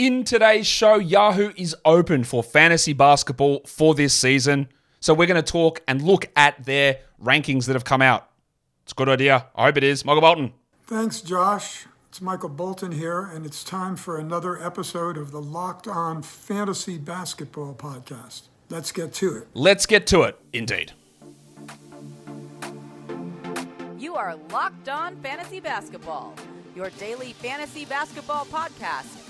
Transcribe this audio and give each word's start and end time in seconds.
In 0.00 0.24
today's 0.24 0.66
show, 0.66 0.94
Yahoo 0.94 1.52
is 1.58 1.76
open 1.84 2.24
for 2.24 2.42
fantasy 2.42 2.94
basketball 2.94 3.60
for 3.66 3.94
this 3.94 4.14
season. 4.14 4.70
So 4.98 5.12
we're 5.12 5.26
going 5.26 5.44
to 5.44 5.52
talk 5.52 5.82
and 5.86 6.00
look 6.00 6.30
at 6.34 6.64
their 6.64 7.00
rankings 7.22 7.66
that 7.66 7.74
have 7.74 7.84
come 7.84 8.00
out. 8.00 8.30
It's 8.84 8.92
a 8.92 8.94
good 8.94 9.10
idea. 9.10 9.48
I 9.54 9.64
hope 9.64 9.76
it 9.76 9.84
is. 9.84 10.02
Michael 10.02 10.22
Bolton. 10.22 10.54
Thanks, 10.86 11.20
Josh. 11.20 11.84
It's 12.08 12.22
Michael 12.22 12.48
Bolton 12.48 12.92
here, 12.92 13.20
and 13.26 13.44
it's 13.44 13.62
time 13.62 13.94
for 13.94 14.16
another 14.16 14.58
episode 14.58 15.18
of 15.18 15.32
the 15.32 15.42
Locked 15.42 15.86
On 15.86 16.22
Fantasy 16.22 16.96
Basketball 16.96 17.74
Podcast. 17.74 18.44
Let's 18.70 18.92
get 18.92 19.12
to 19.12 19.36
it. 19.36 19.48
Let's 19.52 19.84
get 19.84 20.06
to 20.06 20.22
it, 20.22 20.38
indeed. 20.54 20.92
You 23.98 24.14
are 24.14 24.34
Locked 24.50 24.88
On 24.88 25.14
Fantasy 25.16 25.60
Basketball, 25.60 26.34
your 26.74 26.88
daily 26.98 27.34
fantasy 27.34 27.84
basketball 27.84 28.46
podcast, 28.46 29.29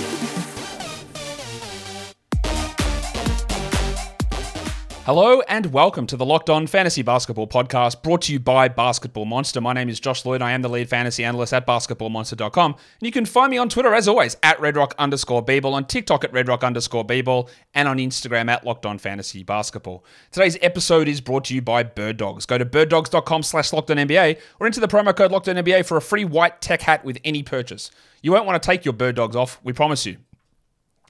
Hello 5.13 5.41
and 5.49 5.73
welcome 5.73 6.07
to 6.07 6.15
the 6.15 6.25
Locked 6.25 6.49
On 6.49 6.65
Fantasy 6.65 7.01
Basketball 7.01 7.45
Podcast 7.45 8.01
brought 8.01 8.21
to 8.21 8.31
you 8.31 8.39
by 8.39 8.69
Basketball 8.69 9.25
Monster. 9.25 9.59
My 9.59 9.73
name 9.73 9.89
is 9.89 9.99
Josh 9.99 10.23
Lloyd. 10.23 10.41
I 10.41 10.53
am 10.53 10.61
the 10.61 10.69
lead 10.69 10.87
fantasy 10.87 11.25
analyst 11.25 11.53
at 11.53 11.67
basketballmonster.com. 11.67 12.71
And 12.71 12.79
you 13.01 13.11
can 13.11 13.25
find 13.25 13.51
me 13.51 13.57
on 13.57 13.67
Twitter 13.67 13.93
as 13.93 14.07
always 14.07 14.37
at 14.41 14.57
redrock 14.59 14.93
underscore 14.97 15.43
bball, 15.43 15.73
on 15.73 15.83
TikTok 15.83 16.23
at 16.23 16.31
redrock 16.31 16.63
underscore 16.63 17.05
bball, 17.05 17.49
and 17.73 17.89
on 17.89 17.97
Instagram 17.97 18.49
at 18.49 18.65
Locked 18.65 18.85
On 18.85 18.97
Fantasy 18.97 19.43
Basketball. 19.43 20.05
Today's 20.31 20.57
episode 20.61 21.09
is 21.09 21.19
brought 21.19 21.43
to 21.43 21.55
you 21.55 21.61
by 21.61 21.83
Bird 21.83 22.15
Dogs. 22.15 22.45
Go 22.45 22.57
to 22.57 22.65
birddogs.com 22.65 23.43
slash 23.43 23.73
locked 23.73 23.89
NBA 23.89 24.39
or 24.61 24.65
enter 24.65 24.79
the 24.79 24.87
promo 24.87 25.13
code 25.13 25.33
locked 25.33 25.49
on 25.49 25.57
NBA 25.57 25.85
for 25.85 25.97
a 25.97 26.01
free 26.01 26.23
white 26.23 26.61
tech 26.61 26.83
hat 26.83 27.03
with 27.03 27.19
any 27.25 27.43
purchase. 27.43 27.91
You 28.21 28.31
won't 28.31 28.45
want 28.45 28.63
to 28.63 28.65
take 28.65 28.85
your 28.85 28.93
Bird 28.93 29.17
Dogs 29.17 29.35
off, 29.35 29.59
we 29.61 29.73
promise 29.73 30.05
you. 30.05 30.19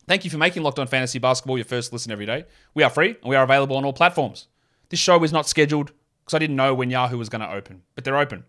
Thank 0.08 0.26
you 0.26 0.32
for 0.32 0.38
making 0.38 0.64
Locked 0.64 0.80
On 0.80 0.88
Fantasy 0.88 1.20
Basketball 1.20 1.58
your 1.58 1.66
first 1.66 1.94
listen 1.94 2.12
every 2.12 2.26
day. 2.26 2.46
We 2.74 2.84
are 2.84 2.90
free 2.90 3.10
and 3.10 3.30
we 3.30 3.36
are 3.36 3.44
available 3.44 3.78
on 3.78 3.86
all 3.86 3.94
platforms. 3.94 4.48
This 4.90 5.00
show 5.00 5.24
is 5.24 5.32
not 5.32 5.48
scheduled 5.48 5.92
because 6.26 6.34
I 6.34 6.40
didn't 6.40 6.56
know 6.56 6.74
when 6.74 6.90
Yahoo 6.90 7.18
was 7.18 7.30
going 7.30 7.42
to 7.42 7.52
open, 7.52 7.84
but 7.96 8.04
they're 8.04 8.18
open. 8.18 8.44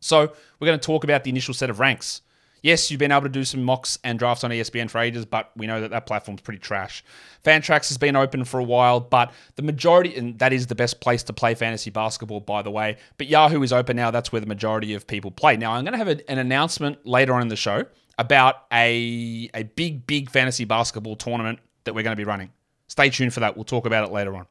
So 0.00 0.32
we're 0.58 0.66
going 0.66 0.78
to 0.78 0.84
talk 0.86 1.04
about 1.04 1.24
the 1.24 1.30
initial 1.30 1.52
set 1.54 1.70
of 1.70 1.80
ranks. 1.80 2.22
Yes, 2.62 2.90
you've 2.90 2.98
been 3.00 3.12
able 3.12 3.22
to 3.22 3.28
do 3.30 3.44
some 3.44 3.62
mocks 3.62 3.98
and 4.04 4.18
drafts 4.18 4.44
on 4.44 4.50
ESPN 4.50 4.90
for 4.90 4.98
ages, 4.98 5.24
but 5.24 5.50
we 5.56 5.66
know 5.66 5.80
that 5.80 5.90
that 5.92 6.04
platform's 6.06 6.42
pretty 6.42 6.58
trash. 6.58 7.02
Fantrax 7.42 7.88
has 7.88 7.96
been 7.96 8.16
open 8.16 8.44
for 8.44 8.60
a 8.60 8.64
while, 8.64 9.00
but 9.00 9.32
the 9.56 9.62
majority, 9.62 10.14
and 10.14 10.38
that 10.40 10.52
is 10.52 10.66
the 10.66 10.74
best 10.74 11.00
place 11.00 11.22
to 11.22 11.32
play 11.32 11.54
fantasy 11.54 11.88
basketball, 11.88 12.40
by 12.40 12.60
the 12.60 12.70
way. 12.70 12.98
But 13.16 13.28
Yahoo 13.28 13.62
is 13.62 13.72
open 13.72 13.96
now. 13.96 14.10
That's 14.10 14.30
where 14.30 14.40
the 14.40 14.46
majority 14.46 14.92
of 14.92 15.06
people 15.06 15.30
play. 15.30 15.56
Now, 15.56 15.72
I'm 15.72 15.84
going 15.84 15.92
to 15.92 15.98
have 15.98 16.08
a- 16.08 16.30
an 16.30 16.38
announcement 16.38 17.06
later 17.06 17.32
on 17.32 17.40
in 17.40 17.48
the 17.48 17.56
show 17.56 17.86
about 18.20 18.66
a, 18.70 19.48
a 19.54 19.62
big, 19.62 20.06
big 20.06 20.28
fantasy 20.28 20.66
basketball 20.66 21.16
tournament 21.16 21.58
that 21.84 21.94
we're 21.94 22.02
going 22.02 22.14
to 22.14 22.20
be 22.20 22.24
running. 22.24 22.50
Stay 22.86 23.08
tuned 23.08 23.32
for 23.32 23.40
that. 23.40 23.56
We'll 23.56 23.64
talk 23.64 23.86
about 23.86 24.06
it 24.06 24.12
later 24.12 24.36
on. 24.36 24.46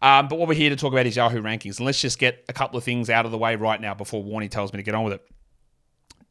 Um, 0.00 0.28
but 0.28 0.38
what 0.38 0.46
we're 0.46 0.54
here 0.54 0.70
to 0.70 0.76
talk 0.76 0.92
about 0.92 1.06
is 1.06 1.16
Yahoo 1.16 1.42
rankings. 1.42 1.78
And 1.78 1.86
let's 1.86 2.00
just 2.00 2.20
get 2.20 2.44
a 2.48 2.52
couple 2.52 2.78
of 2.78 2.84
things 2.84 3.10
out 3.10 3.26
of 3.26 3.32
the 3.32 3.38
way 3.38 3.56
right 3.56 3.80
now 3.80 3.94
before 3.94 4.22
Warney 4.22 4.48
tells 4.48 4.72
me 4.72 4.76
to 4.76 4.84
get 4.84 4.94
on 4.94 5.02
with 5.02 5.14
it. 5.14 5.26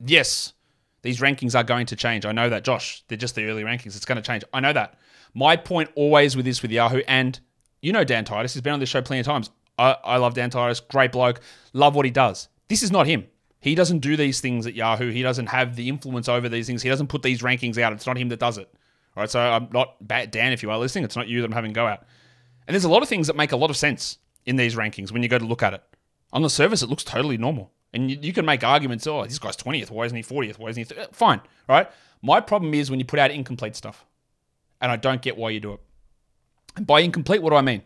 Yes, 0.05 0.53
these 1.01 1.19
rankings 1.19 1.53
are 1.53 1.65
going 1.65 1.85
to 1.87 1.97
change. 1.97 2.25
I 2.25 2.31
know 2.31 2.49
that, 2.49 2.63
Josh. 2.63 3.03
They're 3.09 3.17
just 3.17 3.35
the 3.35 3.45
early 3.45 3.63
rankings. 3.63 3.97
It's 3.97 4.05
going 4.05 4.15
to 4.15 4.21
change. 4.21 4.45
I 4.53 4.61
know 4.61 4.71
that. 4.71 4.97
My 5.33 5.57
point 5.57 5.89
always 5.95 6.37
with 6.37 6.45
this 6.45 6.61
with 6.61 6.71
Yahoo, 6.71 7.01
and 7.09 7.37
you 7.81 7.91
know 7.91 8.05
Dan 8.05 8.23
Titus, 8.23 8.53
he's 8.53 8.61
been 8.61 8.73
on 8.73 8.79
this 8.79 8.89
show 8.89 9.01
plenty 9.01 9.19
of 9.19 9.25
times. 9.25 9.51
I, 9.77 9.97
I 10.03 10.17
love 10.17 10.33
Dan 10.33 10.49
Titus, 10.49 10.79
great 10.79 11.11
bloke, 11.11 11.41
love 11.73 11.93
what 11.93 12.05
he 12.05 12.11
does. 12.11 12.47
This 12.69 12.83
is 12.83 12.91
not 12.91 13.05
him. 13.05 13.27
He 13.59 13.75
doesn't 13.75 13.99
do 13.99 14.15
these 14.15 14.39
things 14.39 14.65
at 14.65 14.73
Yahoo. 14.73 15.11
He 15.11 15.21
doesn't 15.21 15.47
have 15.47 15.75
the 15.75 15.89
influence 15.89 16.29
over 16.29 16.47
these 16.47 16.67
things. 16.67 16.81
He 16.81 16.89
doesn't 16.89 17.07
put 17.07 17.23
these 17.23 17.41
rankings 17.41 17.77
out. 17.77 17.91
It's 17.91 18.05
not 18.07 18.17
him 18.17 18.29
that 18.29 18.39
does 18.39 18.57
it. 18.57 18.69
All 19.15 19.21
right, 19.21 19.29
so 19.29 19.39
I'm 19.39 19.69
not 19.73 19.95
bad, 20.07 20.31
Dan, 20.31 20.53
if 20.53 20.63
you 20.63 20.71
are 20.71 20.77
listening. 20.77 21.03
It's 21.03 21.15
not 21.15 21.27
you 21.27 21.41
that 21.41 21.47
I'm 21.47 21.51
having 21.51 21.73
go 21.73 21.87
at. 21.87 22.05
And 22.67 22.73
there's 22.73 22.85
a 22.85 22.89
lot 22.89 23.03
of 23.03 23.09
things 23.09 23.27
that 23.27 23.35
make 23.35 23.51
a 23.51 23.57
lot 23.57 23.69
of 23.69 23.77
sense 23.77 24.17
in 24.45 24.55
these 24.55 24.75
rankings 24.75 25.11
when 25.11 25.23
you 25.23 25.29
go 25.29 25.39
to 25.39 25.45
look 25.45 25.63
at 25.63 25.73
it. 25.73 25.83
On 26.31 26.41
the 26.41 26.49
surface, 26.49 26.81
it 26.81 26.89
looks 26.89 27.03
totally 27.03 27.37
normal. 27.37 27.71
And 27.91 28.09
you, 28.09 28.17
you 28.21 28.33
can 28.33 28.45
make 28.45 28.63
arguments, 28.63 29.07
oh, 29.07 29.25
this 29.25 29.39
guy's 29.39 29.57
20th. 29.57 29.89
Why 29.89 30.05
isn't 30.05 30.15
he 30.15 30.23
40th? 30.23 30.59
Why 30.59 30.69
isn't 30.69 30.87
he? 30.87 30.95
Th-? 30.95 31.09
Fine, 31.11 31.41
right? 31.67 31.89
My 32.21 32.39
problem 32.39 32.73
is 32.73 32.89
when 32.89 32.99
you 32.99 33.05
put 33.05 33.19
out 33.19 33.31
incomplete 33.31 33.75
stuff. 33.75 34.05
And 34.79 34.91
I 34.91 34.95
don't 34.95 35.21
get 35.21 35.35
why 35.35 35.49
you 35.49 35.59
do 35.59 35.73
it. 35.73 35.79
And 36.77 36.87
by 36.87 37.01
incomplete, 37.01 37.41
what 37.41 37.49
do 37.49 37.57
I 37.57 37.61
mean? 37.61 37.81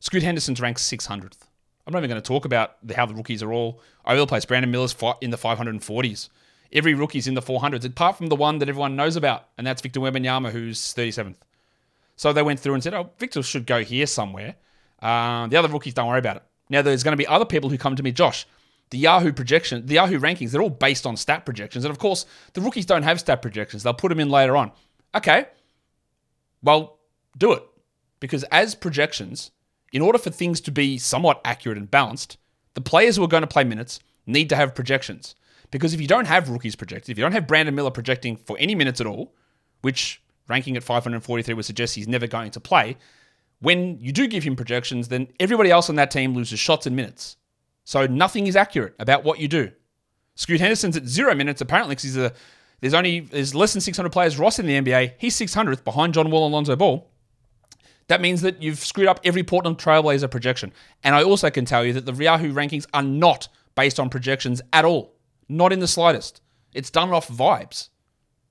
Scoot 0.00 0.22
Henderson's 0.22 0.60
ranked 0.60 0.80
600th. 0.80 1.46
I'm 1.86 1.92
not 1.92 1.98
even 1.98 2.10
going 2.10 2.22
to 2.22 2.26
talk 2.26 2.44
about 2.44 2.76
the, 2.86 2.94
how 2.94 3.06
the 3.06 3.14
rookies 3.14 3.42
are 3.42 3.52
all 3.52 3.80
over 4.06 4.20
the 4.20 4.26
place. 4.26 4.44
Brandon 4.44 4.70
Miller's 4.70 4.94
in 5.20 5.30
the 5.30 5.36
540s. 5.36 6.28
Every 6.72 6.94
rookie's 6.94 7.26
in 7.26 7.34
the 7.34 7.42
400s, 7.42 7.84
apart 7.84 8.16
from 8.16 8.28
the 8.28 8.36
one 8.36 8.58
that 8.58 8.68
everyone 8.68 8.96
knows 8.96 9.16
about, 9.16 9.48
and 9.58 9.66
that's 9.66 9.82
Victor 9.82 10.00
Wembanyama, 10.00 10.50
who's 10.50 10.80
37th. 10.94 11.36
So 12.16 12.32
they 12.32 12.42
went 12.42 12.60
through 12.60 12.74
and 12.74 12.82
said, 12.82 12.94
oh, 12.94 13.10
Victor 13.18 13.42
should 13.42 13.66
go 13.66 13.82
here 13.82 14.06
somewhere. 14.06 14.54
Uh, 15.00 15.48
the 15.48 15.56
other 15.56 15.68
rookies, 15.68 15.92
don't 15.92 16.08
worry 16.08 16.18
about 16.18 16.36
it. 16.36 16.42
Now, 16.70 16.80
there's 16.80 17.02
going 17.02 17.12
to 17.12 17.18
be 17.18 17.26
other 17.26 17.44
people 17.44 17.68
who 17.68 17.76
come 17.76 17.96
to 17.96 18.02
me, 18.02 18.12
Josh. 18.12 18.46
The 18.90 18.98
Yahoo 18.98 19.32
projection, 19.32 19.84
the 19.86 19.94
Yahoo 19.94 20.18
rankings, 20.18 20.50
they're 20.50 20.62
all 20.62 20.70
based 20.70 21.06
on 21.06 21.16
stat 21.16 21.44
projections. 21.44 21.84
And 21.84 21.90
of 21.90 21.98
course, 21.98 22.26
the 22.52 22.60
rookies 22.60 22.86
don't 22.86 23.02
have 23.02 23.20
stat 23.20 23.42
projections. 23.42 23.82
They'll 23.82 23.94
put 23.94 24.10
them 24.10 24.20
in 24.20 24.28
later 24.28 24.56
on. 24.56 24.70
Okay, 25.14 25.46
well, 26.62 26.98
do 27.36 27.52
it. 27.52 27.62
Because 28.20 28.44
as 28.44 28.74
projections, 28.74 29.50
in 29.92 30.02
order 30.02 30.18
for 30.18 30.30
things 30.30 30.60
to 30.62 30.72
be 30.72 30.98
somewhat 30.98 31.40
accurate 31.44 31.78
and 31.78 31.90
balanced, 31.90 32.38
the 32.74 32.80
players 32.80 33.16
who 33.16 33.24
are 33.24 33.28
going 33.28 33.42
to 33.42 33.46
play 33.46 33.64
minutes 33.64 34.00
need 34.26 34.48
to 34.48 34.56
have 34.56 34.74
projections. 34.74 35.34
Because 35.70 35.94
if 35.94 36.00
you 36.00 36.06
don't 36.06 36.26
have 36.26 36.48
rookies 36.48 36.76
projected, 36.76 37.10
if 37.10 37.18
you 37.18 37.22
don't 37.22 37.32
have 37.32 37.46
Brandon 37.46 37.74
Miller 37.74 37.90
projecting 37.90 38.36
for 38.36 38.56
any 38.58 38.74
minutes 38.74 39.00
at 39.00 39.06
all, 39.06 39.34
which 39.82 40.22
ranking 40.48 40.76
at 40.76 40.82
543 40.82 41.54
would 41.54 41.64
suggest 41.64 41.94
he's 41.94 42.08
never 42.08 42.26
going 42.26 42.50
to 42.50 42.60
play, 42.60 42.96
when 43.60 43.98
you 44.00 44.12
do 44.12 44.26
give 44.26 44.42
him 44.42 44.56
projections, 44.56 45.08
then 45.08 45.28
everybody 45.38 45.70
else 45.70 45.88
on 45.88 45.96
that 45.96 46.10
team 46.10 46.34
loses 46.34 46.58
shots 46.58 46.86
and 46.86 46.96
minutes. 46.96 47.36
So 47.84 48.06
nothing 48.06 48.46
is 48.46 48.56
accurate 48.56 48.94
about 48.98 49.24
what 49.24 49.38
you 49.38 49.48
do. 49.48 49.70
Scoot 50.34 50.60
Henderson's 50.60 50.96
at 50.96 51.06
zero 51.06 51.34
minutes 51.34 51.60
apparently 51.60 51.92
because 51.92 52.04
he's 52.04 52.16
a 52.16 52.32
there's 52.80 52.94
only 52.94 53.20
there's 53.20 53.54
less 53.54 53.72
than 53.72 53.80
600 53.80 54.10
players 54.10 54.36
rostered 54.36 54.66
in 54.68 54.84
the 54.84 54.90
NBA. 54.90 55.12
He's 55.18 55.38
600th 55.38 55.84
behind 55.84 56.14
John 56.14 56.30
Wall 56.30 56.46
and 56.46 56.52
Lonzo 56.52 56.74
Ball. 56.74 57.08
That 58.12 58.20
means 58.20 58.42
that 58.42 58.62
you've 58.62 58.78
screwed 58.78 59.06
up 59.06 59.20
every 59.24 59.42
Portland 59.42 59.78
Trailblazer 59.78 60.30
projection. 60.30 60.74
And 61.02 61.14
I 61.14 61.22
also 61.22 61.48
can 61.48 61.64
tell 61.64 61.82
you 61.82 61.94
that 61.94 62.04
the 62.04 62.12
Yahoo 62.12 62.52
rankings 62.52 62.86
are 62.92 63.02
not 63.02 63.48
based 63.74 63.98
on 63.98 64.10
projections 64.10 64.60
at 64.74 64.84
all. 64.84 65.14
Not 65.48 65.72
in 65.72 65.78
the 65.78 65.88
slightest. 65.88 66.42
It's 66.74 66.90
done 66.90 67.08
off 67.08 67.26
vibes. 67.28 67.88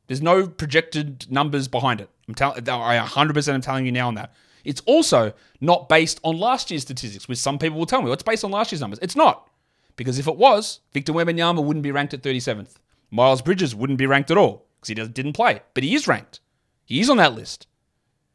There's 0.07 0.19
no 0.19 0.47
projected 0.47 1.31
numbers 1.31 1.67
behind 1.67 2.01
it. 2.01 2.09
I'm 2.27 2.33
telling 2.33 2.67
I 2.67 2.97
100% 2.97 3.53
am 3.53 3.61
telling 3.61 3.85
you 3.85 3.91
now 3.91 4.07
on 4.07 4.15
that. 4.15 4.33
It's 4.63 4.81
also 4.87 5.31
not 5.59 5.87
based 5.87 6.19
on 6.23 6.39
last 6.39 6.71
year's 6.71 6.81
statistics, 6.81 7.27
which 7.27 7.37
some 7.37 7.59
people 7.59 7.77
will 7.77 7.85
tell 7.85 8.01
me, 8.01 8.05
well, 8.05 8.13
it's 8.13 8.23
based 8.23 8.43
on 8.43 8.49
last 8.49 8.71
year's 8.71 8.81
numbers. 8.81 8.97
It's 9.03 9.15
not. 9.15 9.47
Because 9.95 10.17
if 10.17 10.27
it 10.27 10.37
was, 10.37 10.79
Victor 10.91 11.13
Wembanyama 11.13 11.63
wouldn't 11.63 11.83
be 11.83 11.91
ranked 11.91 12.15
at 12.15 12.23
37th. 12.23 12.77
Miles 13.11 13.43
Bridges 13.43 13.75
wouldn't 13.75 13.99
be 13.99 14.07
ranked 14.07 14.31
at 14.31 14.39
all 14.39 14.65
because 14.79 14.87
he 14.87 14.95
didn't 14.95 15.33
play. 15.33 15.61
But 15.75 15.83
he 15.83 15.93
is 15.93 16.07
ranked. 16.07 16.39
He 16.83 16.99
is 16.99 17.11
on 17.11 17.17
that 17.17 17.35
list. 17.35 17.67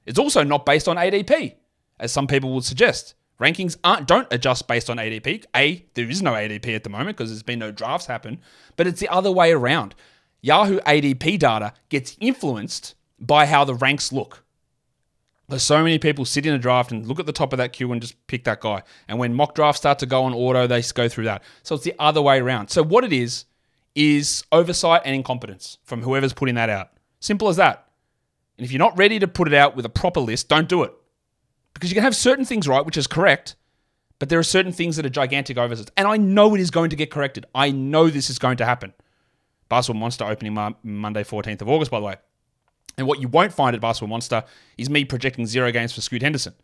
It's 0.06 0.19
also 0.19 0.43
not 0.43 0.65
based 0.65 0.89
on 0.89 0.97
ADP, 0.97 1.55
as 2.00 2.12
some 2.12 2.27
people 2.27 2.55
would 2.55 2.65
suggest. 2.65 3.15
Rankings 3.41 3.77
aren't 3.84 4.06
don't 4.06 4.28
adjust 4.31 4.67
based 4.67 4.89
on 4.89 4.97
ADP. 4.97 5.44
A, 5.55 5.84
there 5.94 6.09
is 6.09 6.22
no 6.22 6.33
ADP 6.33 6.75
at 6.75 6.84
the 6.84 6.91
moment 6.91 7.17
because 7.17 7.31
there's 7.31 7.43
been 7.43 7.59
no 7.59 7.71
drafts 7.71 8.06
happen, 8.06 8.41
but 8.77 8.87
it's 8.87 9.00
the 9.00 9.09
other 9.09 9.31
way 9.31 9.53
around. 9.53 9.94
Yahoo 10.41 10.78
ADP 10.81 11.39
data 11.39 11.75
gets 11.89 12.17
influenced 12.21 12.94
by 13.19 13.47
how 13.47 13.65
the 13.65 13.75
ranks 13.75 14.12
look. 14.12 14.44
There's 15.49 15.62
so 15.62 15.83
many 15.83 15.99
people 15.99 16.25
sit 16.25 16.47
in 16.47 16.55
a 16.55 16.59
draft 16.59 16.91
and 16.91 17.06
look 17.06 17.21
at 17.21 17.27
the 17.27 17.33
top 17.33 17.53
of 17.53 17.59
that 17.59 17.73
queue 17.73 17.93
and 17.93 18.00
just 18.00 18.27
pick 18.27 18.44
that 18.44 18.61
guy. 18.61 18.83
And 19.06 19.19
when 19.19 19.34
mock 19.34 19.55
drafts 19.55 19.81
start 19.81 19.99
to 20.00 20.06
go 20.06 20.25
on 20.25 20.34
auto, 20.34 20.67
they 20.67 20.83
go 20.94 21.09
through 21.09 21.25
that. 21.25 21.43
So 21.62 21.75
it's 21.75 21.84
the 21.84 21.94
other 21.99 22.21
way 22.21 22.41
around. 22.41 22.69
So 22.69 22.83
what 22.83 23.05
it 23.05 23.12
is 23.12 23.44
is 23.94 24.44
oversight 24.50 25.02
and 25.05 25.14
incompetence 25.14 25.79
from 25.85 26.02
whoever's 26.02 26.32
putting 26.32 26.56
that 26.56 26.69
out. 26.69 26.91
Simple 27.20 27.49
as 27.49 27.56
that. 27.56 27.86
And 28.58 28.64
if 28.64 28.73
you're 28.73 28.79
not 28.79 28.97
ready 28.99 29.19
to 29.19 29.29
put 29.29 29.49
it 29.49 29.55
out 29.55 29.76
with 29.76 29.85
a 29.85 29.91
proper 29.91 30.20
list, 30.20 30.49
don't 30.49 30.69
do 30.69 30.82
it. 30.82 30.93
Because 31.75 31.91
you 31.91 31.94
can 31.94 32.05
have 32.05 32.17
certain 32.17 32.44
things 32.44 32.67
right, 32.67 32.85
which 32.85 32.97
is 32.97 33.06
correct, 33.06 33.56
but 34.19 34.29
there 34.29 34.38
are 34.38 34.44
certain 34.44 34.73
things 34.73 34.97
that 34.97 35.05
are 35.05 35.11
gigantic 35.11 35.58
oversights. 35.58 35.91
And 35.97 36.08
I 36.08 36.17
know 36.17 36.55
it 36.55 36.61
is 36.61 36.70
going 36.70 36.91
to 36.91 36.97
get 36.97 37.11
corrected. 37.11 37.44
I 37.55 37.70
know 37.70 38.08
this 38.08 38.31
is 38.31 38.38
going 38.38 38.56
to 38.58 38.64
happen. 38.64 38.94
Basketball 39.69 40.00
Monster 40.00 40.25
opening 40.25 40.55
Mo- 40.55 40.76
Monday, 40.82 41.23
14th 41.23 41.61
of 41.61 41.69
August, 41.69 41.91
by 41.91 42.00
the 42.00 42.06
way. 42.06 42.17
And 42.97 43.06
what 43.06 43.20
you 43.20 43.29
won't 43.29 43.53
find 43.53 43.75
at 43.75 43.82
Basketball 43.82 44.08
Monster 44.08 44.44
is 44.79 44.88
me 44.88 45.05
projecting 45.05 45.47
zero 45.47 45.70
games 45.70 45.93
for 45.93 46.00
Scoot 46.00 46.23
Henderson. 46.23 46.55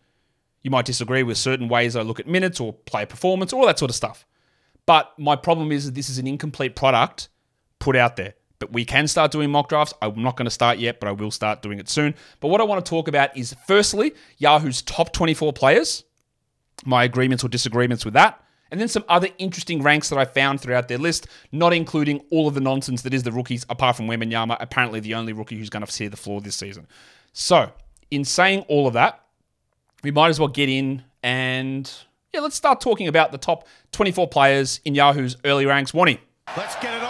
You 0.62 0.71
might 0.71 0.87
disagree 0.87 1.23
with 1.23 1.37
certain 1.37 1.69
ways 1.69 1.97
I 1.97 2.03
look 2.03 2.21
at 2.21 2.27
minutes 2.27 2.61
or 2.61 2.73
player 2.73 3.06
performance, 3.06 3.53
all 3.53 3.67
that 3.67 3.79
sort 3.79 3.91
of 3.91 3.97
stuff. 3.97 4.25
But 4.87 5.12
my 5.19 5.37
problem 5.37 5.73
is 5.73 5.87
that 5.87 5.95
this 5.95 6.09
is 6.09 6.19
an 6.19 6.27
incomplete 6.27 6.75
product 6.75 7.29
put 7.79 7.97
out 7.97 8.17
there. 8.17 8.35
But 8.62 8.73
we 8.73 8.85
can 8.85 9.09
start 9.09 9.32
doing 9.32 9.50
mock 9.50 9.69
drafts. 9.69 9.93
I'm 10.00 10.23
not 10.23 10.37
going 10.37 10.47
to 10.47 10.50
start 10.50 10.79
yet, 10.79 11.00
but 11.00 11.09
I 11.09 11.11
will 11.11 11.32
start 11.32 11.62
doing 11.62 11.81
it 11.81 11.88
soon. 11.88 12.14
But 12.38 12.47
what 12.47 12.61
I 12.61 12.64
want 12.64 12.85
to 12.85 12.88
talk 12.88 13.09
about 13.09 13.37
is 13.37 13.56
firstly, 13.67 14.14
Yahoo's 14.38 14.82
top 14.82 15.12
24 15.12 15.53
players, 15.53 16.05
my 16.85 17.03
agreements 17.03 17.43
or 17.43 17.49
disagreements 17.49 18.05
with 18.05 18.14
that, 18.14 18.41
And 18.70 18.81
then 18.81 18.87
some 18.87 19.05
other 19.09 19.26
interesting 19.38 19.82
ranks 19.82 20.11
that 20.11 20.19
I 20.19 20.25
found 20.25 20.61
throughout 20.61 20.87
their 20.87 20.99
list, 20.99 21.26
not 21.50 21.73
including 21.73 22.20
all 22.31 22.47
of 22.47 22.55
the 22.55 22.61
nonsense 22.61 23.03
that 23.03 23.12
is 23.12 23.25
the 23.25 23.32
rookies, 23.32 23.67
apart 23.69 23.97
from 23.97 24.06
Wembanyama, 24.06 24.56
apparently 24.61 25.00
the 25.00 25.14
only 25.14 25.32
rookie 25.32 25.59
who's 25.59 25.69
going 25.69 25.85
to 25.85 25.91
see 25.91 26.06
the 26.06 26.17
floor 26.17 26.41
this 26.41 26.55
season. 26.55 26.87
So, 27.32 27.73
in 28.12 28.25
saying 28.25 28.61
all 28.69 28.87
of 28.87 28.93
that, 28.93 29.25
we 30.05 30.12
might 30.12 30.29
as 30.29 30.38
well 30.38 30.47
get 30.47 30.69
in 30.69 31.03
and 31.25 31.93
yeah, 32.32 32.38
let's 32.38 32.55
start 32.55 32.81
talking 32.81 33.09
about 33.09 33.32
the 33.32 33.38
top 33.38 33.67
24 33.91 34.29
players 34.29 34.81
in 34.85 34.94
Yahoo's 34.94 35.37
early 35.44 35.67
ranks. 35.67 35.93
Wani. 35.93 36.20
Let's 36.56 36.76
get 36.76 36.94
it. 36.94 37.01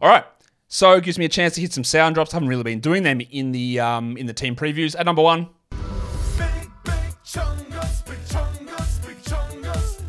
All 0.00 0.08
right. 0.08 0.24
So 0.68 0.92
it 0.92 1.04
gives 1.04 1.18
me 1.18 1.24
a 1.24 1.28
chance 1.28 1.54
to 1.54 1.60
hit 1.60 1.72
some 1.72 1.84
sound 1.84 2.14
drops. 2.14 2.32
I 2.32 2.36
haven't 2.36 2.48
really 2.48 2.62
been 2.62 2.80
doing 2.80 3.02
them 3.02 3.20
in 3.20 3.52
the 3.52 3.80
um, 3.80 4.16
in 4.16 4.26
the 4.26 4.34
team 4.34 4.54
previews. 4.54 4.98
At 4.98 5.06
number 5.06 5.22
one, 5.22 5.48
Big, 5.70 6.70
big 6.84 6.94
chungus, 7.24 8.06
big 8.06 8.18
chungus, 8.24 10.00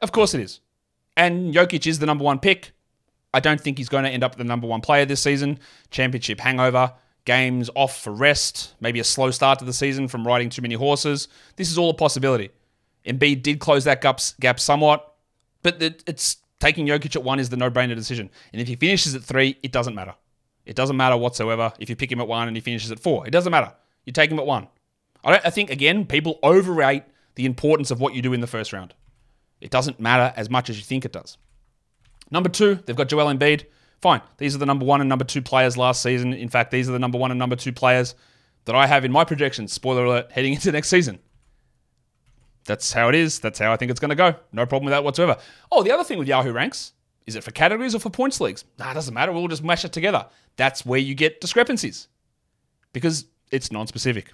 of 0.00 0.12
course 0.12 0.34
it 0.34 0.40
is. 0.40 0.60
And 1.16 1.54
Jokic 1.54 1.86
is 1.86 1.98
the 1.98 2.06
number 2.06 2.24
one 2.24 2.38
pick. 2.38 2.72
I 3.32 3.40
don't 3.40 3.60
think 3.60 3.78
he's 3.78 3.88
going 3.88 4.04
to 4.04 4.10
end 4.10 4.22
up 4.22 4.36
the 4.36 4.44
number 4.44 4.66
one 4.66 4.80
player 4.80 5.04
this 5.04 5.20
season. 5.20 5.58
Championship 5.90 6.38
hangover, 6.38 6.92
games 7.24 7.68
off 7.74 8.00
for 8.00 8.12
rest, 8.12 8.74
maybe 8.80 9.00
a 9.00 9.04
slow 9.04 9.32
start 9.32 9.58
to 9.58 9.64
the 9.64 9.72
season 9.72 10.06
from 10.06 10.26
riding 10.26 10.50
too 10.50 10.62
many 10.62 10.74
horses. 10.74 11.26
This 11.56 11.70
is 11.70 11.78
all 11.78 11.90
a 11.90 11.94
possibility. 11.94 12.50
Embiid 13.06 13.42
did 13.42 13.58
close 13.58 13.84
that 13.84 14.00
gap 14.00 14.60
somewhat, 14.60 15.14
but 15.62 15.82
it's 15.82 16.36
taking 16.64 16.86
Jokic 16.86 17.14
at 17.14 17.22
one 17.22 17.38
is 17.38 17.50
the 17.50 17.58
no-brainer 17.58 17.94
decision. 17.94 18.30
And 18.52 18.62
if 18.62 18.68
he 18.68 18.76
finishes 18.76 19.14
at 19.14 19.22
three, 19.22 19.58
it 19.62 19.70
doesn't 19.70 19.94
matter. 19.94 20.14
It 20.64 20.74
doesn't 20.74 20.96
matter 20.96 21.14
whatsoever. 21.14 21.74
If 21.78 21.90
you 21.90 21.96
pick 21.96 22.10
him 22.10 22.20
at 22.20 22.26
one 22.26 22.48
and 22.48 22.56
he 22.56 22.62
finishes 22.62 22.90
at 22.90 22.98
four, 22.98 23.26
it 23.26 23.30
doesn't 23.30 23.50
matter. 23.50 23.74
You 24.06 24.14
take 24.14 24.30
him 24.30 24.38
at 24.38 24.46
one. 24.46 24.68
I, 25.22 25.32
don't, 25.32 25.46
I 25.46 25.50
think 25.50 25.68
again, 25.70 26.06
people 26.06 26.38
overrate 26.42 27.02
the 27.34 27.44
importance 27.44 27.90
of 27.90 28.00
what 28.00 28.14
you 28.14 28.22
do 28.22 28.32
in 28.32 28.40
the 28.40 28.46
first 28.46 28.72
round. 28.72 28.94
It 29.60 29.70
doesn't 29.70 30.00
matter 30.00 30.32
as 30.36 30.48
much 30.48 30.70
as 30.70 30.78
you 30.78 30.84
think 30.84 31.04
it 31.04 31.12
does. 31.12 31.36
Number 32.30 32.48
two, 32.48 32.76
they've 32.86 32.96
got 32.96 33.08
Joel 33.08 33.34
Embiid. 33.34 33.66
Fine. 34.00 34.22
These 34.38 34.54
are 34.54 34.58
the 34.58 34.66
number 34.66 34.86
one 34.86 35.02
and 35.02 35.08
number 35.08 35.24
two 35.26 35.42
players 35.42 35.76
last 35.76 36.02
season. 36.02 36.32
In 36.32 36.48
fact, 36.48 36.70
these 36.70 36.88
are 36.88 36.92
the 36.92 36.98
number 36.98 37.18
one 37.18 37.30
and 37.30 37.38
number 37.38 37.56
two 37.56 37.72
players 37.74 38.14
that 38.64 38.74
I 38.74 38.86
have 38.86 39.04
in 39.04 39.12
my 39.12 39.24
projections. 39.24 39.70
Spoiler 39.70 40.06
alert, 40.06 40.32
heading 40.32 40.54
into 40.54 40.72
next 40.72 40.88
season. 40.88 41.18
That's 42.66 42.92
how 42.92 43.08
it 43.08 43.14
is. 43.14 43.40
That's 43.40 43.58
how 43.58 43.72
I 43.72 43.76
think 43.76 43.90
it's 43.90 44.00
going 44.00 44.10
to 44.10 44.14
go. 44.14 44.34
No 44.52 44.64
problem 44.66 44.86
with 44.86 44.92
that 44.92 45.04
whatsoever. 45.04 45.36
Oh, 45.70 45.82
the 45.82 45.92
other 45.92 46.04
thing 46.04 46.18
with 46.18 46.28
Yahoo 46.28 46.52
Ranks 46.52 46.92
is 47.26 47.36
it 47.36 47.44
for 47.44 47.50
categories 47.50 47.94
or 47.94 47.98
for 47.98 48.10
points 48.10 48.40
leagues? 48.40 48.64
Nah, 48.78 48.90
it 48.90 48.94
doesn't 48.94 49.14
matter. 49.14 49.32
We'll 49.32 49.48
just 49.48 49.64
mash 49.64 49.84
it 49.84 49.92
together. 49.92 50.26
That's 50.56 50.84
where 50.84 50.98
you 50.98 51.14
get 51.14 51.40
discrepancies 51.40 52.08
because 52.92 53.26
it's 53.50 53.72
non 53.72 53.86
specific. 53.86 54.32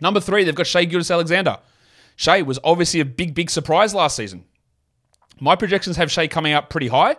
Number 0.00 0.20
three, 0.20 0.44
they've 0.44 0.54
got 0.54 0.66
Shea 0.66 0.86
Gildas 0.86 1.10
Alexander. 1.10 1.58
Shai 2.16 2.42
was 2.42 2.58
obviously 2.64 3.00
a 3.00 3.04
big, 3.04 3.34
big 3.34 3.50
surprise 3.50 3.94
last 3.94 4.16
season. 4.16 4.44
My 5.40 5.54
projections 5.54 5.96
have 5.96 6.10
Shai 6.10 6.28
coming 6.28 6.54
up 6.54 6.70
pretty 6.70 6.88
high 6.88 7.16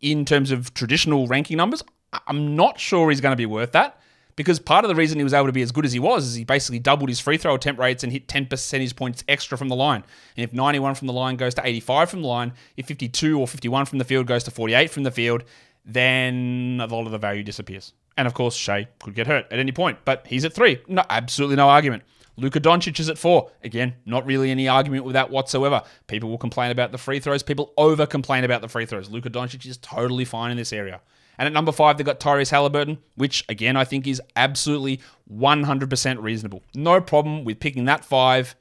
in 0.00 0.24
terms 0.24 0.50
of 0.50 0.74
traditional 0.74 1.26
ranking 1.26 1.56
numbers. 1.56 1.82
I'm 2.26 2.56
not 2.56 2.78
sure 2.78 3.10
he's 3.10 3.20
going 3.20 3.32
to 3.32 3.36
be 3.36 3.46
worth 3.46 3.72
that 3.72 4.00
because 4.40 4.58
part 4.58 4.86
of 4.86 4.88
the 4.88 4.94
reason 4.94 5.18
he 5.18 5.22
was 5.22 5.34
able 5.34 5.48
to 5.48 5.52
be 5.52 5.60
as 5.60 5.70
good 5.70 5.84
as 5.84 5.92
he 5.92 5.98
was 5.98 6.26
is 6.26 6.34
he 6.34 6.44
basically 6.44 6.78
doubled 6.78 7.10
his 7.10 7.20
free 7.20 7.36
throw 7.36 7.54
attempt 7.54 7.78
rates 7.78 8.02
and 8.02 8.10
hit 8.10 8.26
10 8.26 8.46
percentage 8.46 8.96
points 8.96 9.22
extra 9.28 9.58
from 9.58 9.68
the 9.68 9.76
line. 9.76 10.02
And 10.34 10.44
if 10.44 10.54
91 10.54 10.94
from 10.94 11.08
the 11.08 11.12
line 11.12 11.36
goes 11.36 11.52
to 11.56 11.62
85 11.62 12.08
from 12.08 12.22
the 12.22 12.28
line, 12.28 12.54
if 12.74 12.86
52 12.86 13.38
or 13.38 13.46
51 13.46 13.84
from 13.84 13.98
the 13.98 14.04
field 14.06 14.26
goes 14.26 14.42
to 14.44 14.50
48 14.50 14.88
from 14.88 15.02
the 15.02 15.10
field, 15.10 15.44
then 15.84 16.80
a 16.82 16.86
lot 16.86 17.04
of 17.04 17.12
the 17.12 17.18
value 17.18 17.42
disappears. 17.42 17.92
And 18.16 18.26
of 18.26 18.32
course, 18.32 18.56
Shai 18.56 18.88
could 19.02 19.14
get 19.14 19.26
hurt 19.26 19.44
at 19.50 19.58
any 19.58 19.72
point, 19.72 19.98
but 20.06 20.26
he's 20.26 20.46
at 20.46 20.54
three. 20.54 20.80
No, 20.88 21.04
absolutely 21.10 21.56
no 21.56 21.68
argument. 21.68 22.04
Luka 22.38 22.60
Doncic 22.60 22.98
is 22.98 23.10
at 23.10 23.18
four. 23.18 23.50
Again, 23.62 23.94
not 24.06 24.24
really 24.24 24.50
any 24.50 24.68
argument 24.68 25.04
with 25.04 25.12
that 25.12 25.28
whatsoever. 25.28 25.82
People 26.06 26.30
will 26.30 26.38
complain 26.38 26.70
about 26.70 26.92
the 26.92 26.98
free 26.98 27.20
throws. 27.20 27.42
People 27.42 27.74
over 27.76 28.06
complain 28.06 28.44
about 28.44 28.62
the 28.62 28.68
free 28.68 28.86
throws. 28.86 29.10
Luka 29.10 29.28
Doncic 29.28 29.66
is 29.66 29.76
totally 29.76 30.24
fine 30.24 30.50
in 30.50 30.56
this 30.56 30.72
area. 30.72 31.02
And 31.40 31.46
at 31.46 31.54
number 31.54 31.72
five, 31.72 31.96
they've 31.96 32.04
got 32.04 32.20
Tyrese 32.20 32.50
Halliburton, 32.50 32.98
which 33.14 33.46
again 33.48 33.74
I 33.74 33.84
think 33.84 34.06
is 34.06 34.20
absolutely 34.36 35.00
100% 35.34 36.22
reasonable. 36.22 36.62
No 36.74 37.00
problem 37.00 37.44
with 37.44 37.60
picking 37.60 37.86
that 37.86 38.04
five. 38.04 38.54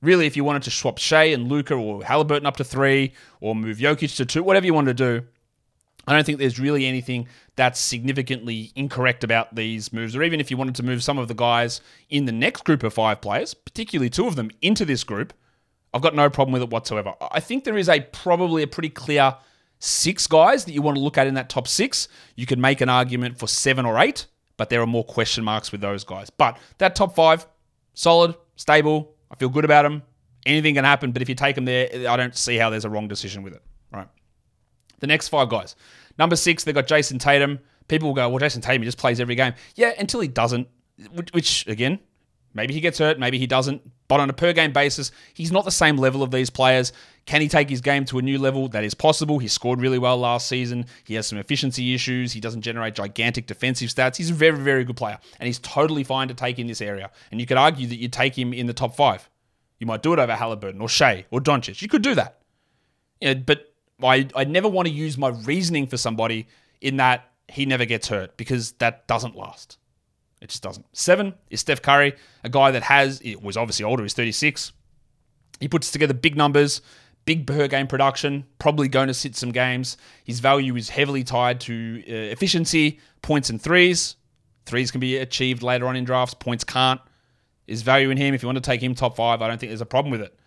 Really, 0.00 0.26
if 0.26 0.34
you 0.34 0.42
wanted 0.42 0.62
to 0.62 0.70
swap 0.70 0.96
Shai 0.96 1.24
and 1.24 1.46
Luka 1.50 1.74
or 1.74 2.02
Halliburton 2.02 2.46
up 2.46 2.56
to 2.56 2.64
three, 2.64 3.12
or 3.40 3.54
move 3.54 3.76
Jokic 3.76 4.16
to 4.16 4.24
two, 4.24 4.42
whatever 4.42 4.64
you 4.64 4.72
want 4.72 4.86
to 4.86 4.94
do, 4.94 5.24
I 6.06 6.14
don't 6.14 6.24
think 6.24 6.38
there's 6.38 6.58
really 6.58 6.86
anything 6.86 7.28
that's 7.54 7.78
significantly 7.78 8.72
incorrect 8.74 9.22
about 9.22 9.54
these 9.54 9.92
moves, 9.92 10.16
or 10.16 10.22
even 10.22 10.40
if 10.40 10.50
you 10.50 10.56
wanted 10.56 10.76
to 10.76 10.82
move 10.82 11.02
some 11.02 11.18
of 11.18 11.28
the 11.28 11.34
guys 11.34 11.82
in 12.08 12.24
the 12.24 12.32
next 12.32 12.64
group 12.64 12.82
of 12.82 12.94
five 12.94 13.20
players, 13.20 13.52
particularly 13.52 14.08
two 14.08 14.26
of 14.26 14.36
them, 14.36 14.50
into 14.62 14.86
this 14.86 15.04
group, 15.04 15.34
I've 15.92 16.02
got 16.02 16.14
no 16.14 16.30
problem 16.30 16.54
with 16.54 16.62
it 16.62 16.70
whatsoever. 16.70 17.12
I 17.30 17.40
think 17.40 17.64
there 17.64 17.76
is 17.76 17.90
a 17.90 18.00
probably 18.00 18.62
a 18.62 18.66
pretty 18.66 18.90
clear 18.90 19.34
six 19.78 20.26
guys 20.26 20.64
that 20.64 20.72
you 20.72 20.82
want 20.82 20.96
to 20.96 21.02
look 21.02 21.18
at 21.18 21.26
in 21.26 21.34
that 21.34 21.48
top 21.48 21.68
six. 21.68 22.08
You 22.34 22.46
could 22.46 22.58
make 22.58 22.80
an 22.80 22.88
argument 22.88 23.38
for 23.38 23.46
seven 23.46 23.86
or 23.86 23.98
eight, 23.98 24.26
but 24.56 24.70
there 24.70 24.80
are 24.80 24.86
more 24.86 25.04
question 25.04 25.44
marks 25.44 25.72
with 25.72 25.80
those 25.80 26.04
guys. 26.04 26.30
But 26.30 26.58
that 26.78 26.96
top 26.96 27.14
five, 27.14 27.46
solid, 27.94 28.34
stable. 28.56 29.14
I 29.30 29.36
feel 29.36 29.48
good 29.48 29.64
about 29.64 29.82
them. 29.82 30.02
Anything 30.44 30.76
can 30.76 30.84
happen, 30.84 31.12
but 31.12 31.22
if 31.22 31.28
you 31.28 31.34
take 31.34 31.56
them 31.56 31.64
there, 31.64 32.08
I 32.08 32.16
don't 32.16 32.36
see 32.36 32.56
how 32.56 32.70
there's 32.70 32.84
a 32.84 32.90
wrong 32.90 33.08
decision 33.08 33.42
with 33.42 33.52
it. 33.52 33.62
Right. 33.92 34.08
The 35.00 35.08
next 35.08 35.28
five 35.28 35.48
guys. 35.48 35.74
Number 36.18 36.36
six, 36.36 36.64
they've 36.64 36.74
got 36.74 36.86
Jayson 36.86 37.18
Tatum. 37.18 37.58
People 37.88 38.08
will 38.08 38.14
go, 38.14 38.28
well, 38.28 38.38
Jayson 38.38 38.62
Tatum 38.62 38.84
just 38.84 38.98
plays 38.98 39.20
every 39.20 39.34
game. 39.34 39.54
Yeah, 39.74 39.92
until 39.98 40.20
he 40.20 40.28
doesn't, 40.28 40.68
which 41.32 41.66
again, 41.66 41.98
maybe 42.56 42.74
he 42.74 42.80
gets 42.80 42.98
hurt, 42.98 43.18
maybe 43.18 43.38
he 43.38 43.46
doesn't. 43.46 43.82
But 44.08 44.20
on 44.20 44.30
a 44.30 44.32
per 44.32 44.52
game 44.52 44.72
basis, 44.72 45.12
he's 45.34 45.52
not 45.52 45.64
the 45.64 45.70
same 45.70 45.96
level 45.96 46.22
of 46.22 46.30
these 46.30 46.50
players. 46.50 46.92
Can 47.26 47.40
he 47.40 47.48
take 47.48 47.68
his 47.68 47.80
game 47.80 48.04
to 48.06 48.18
a 48.18 48.22
new 48.22 48.38
level? 48.38 48.68
That 48.68 48.84
is 48.84 48.94
possible. 48.94 49.38
He 49.38 49.48
scored 49.48 49.80
really 49.80 49.98
well 49.98 50.16
last 50.16 50.48
season. 50.48 50.86
He 51.04 51.14
has 51.14 51.26
some 51.26 51.38
efficiency 51.38 51.94
issues. 51.94 52.32
He 52.32 52.40
doesn't 52.40 52.62
generate 52.62 52.94
gigantic 52.94 53.46
defensive 53.46 53.90
stats. 53.90 54.16
He's 54.16 54.30
a 54.30 54.34
very, 54.34 54.58
very 54.58 54.84
good 54.84 54.96
player, 54.96 55.18
and 55.38 55.46
he's 55.46 55.58
totally 55.58 56.04
fine 56.04 56.28
to 56.28 56.34
take 56.34 56.58
in 56.58 56.66
this 56.66 56.80
area. 56.80 57.10
And 57.30 57.40
you 57.40 57.46
could 57.46 57.56
argue 57.58 57.86
that 57.88 57.96
you 57.96 58.08
take 58.08 58.36
him 58.36 58.52
in 58.52 58.66
the 58.66 58.72
top 58.72 58.96
five. 58.96 59.28
You 59.78 59.86
might 59.86 60.02
do 60.02 60.12
it 60.12 60.18
over 60.18 60.34
Halliburton 60.34 60.80
or 60.80 60.88
Shai 60.88 61.26
or 61.30 61.40
Doncic. 61.40 61.82
You 61.82 61.88
could 61.88 62.02
do 62.02 62.14
that. 62.14 62.38
You 63.20 63.34
know, 63.34 63.42
but 63.44 63.72
I, 64.02 64.28
I 64.34 64.44
never 64.44 64.68
want 64.68 64.88
to 64.88 64.94
use 64.94 65.18
my 65.18 65.28
reasoning 65.28 65.86
for 65.86 65.96
somebody 65.96 66.46
in 66.80 66.96
that 66.96 67.30
he 67.48 67.66
never 67.66 67.84
gets 67.84 68.08
hurt 68.08 68.36
because 68.36 68.72
that 68.72 69.06
doesn't 69.06 69.36
last. 69.36 69.78
It 70.40 70.50
just 70.50 70.62
doesn't. 70.62 70.86
Seven 70.92 71.34
is 71.50 71.60
Steph 71.60 71.82
Curry, 71.82 72.14
a 72.44 72.48
guy 72.48 72.70
that 72.70 72.82
has, 72.82 73.20
it 73.20 73.42
was 73.42 73.56
obviously 73.56 73.84
older, 73.84 74.02
he's 74.02 74.14
36. 74.14 74.72
He 75.60 75.68
puts 75.68 75.90
together 75.90 76.12
big 76.14 76.36
numbers, 76.36 76.82
big 77.24 77.46
per 77.46 77.66
game 77.68 77.86
production, 77.86 78.44
probably 78.58 78.88
going 78.88 79.08
to 79.08 79.14
sit 79.14 79.34
some 79.34 79.50
games. 79.50 79.96
His 80.24 80.40
value 80.40 80.76
is 80.76 80.90
heavily 80.90 81.24
tied 81.24 81.60
to 81.62 82.02
uh, 82.06 82.12
efficiency, 82.32 83.00
points 83.22 83.50
and 83.50 83.60
threes. 83.60 84.16
Threes 84.66 84.90
can 84.90 85.00
be 85.00 85.16
achieved 85.16 85.62
later 85.62 85.86
on 85.86 85.96
in 85.96 86.04
drafts, 86.04 86.34
points 86.34 86.64
can't. 86.64 87.00
Is 87.66 87.82
value 87.82 88.10
in 88.10 88.16
him. 88.16 88.32
If 88.32 88.42
you 88.42 88.46
want 88.46 88.56
to 88.56 88.62
take 88.62 88.80
him 88.80 88.94
top 88.94 89.16
five, 89.16 89.42
I 89.42 89.48
don't 89.48 89.58
think 89.58 89.70
there's 89.70 89.80
a 89.80 89.86
problem 89.86 90.12
with 90.12 90.20
it. 90.20 90.38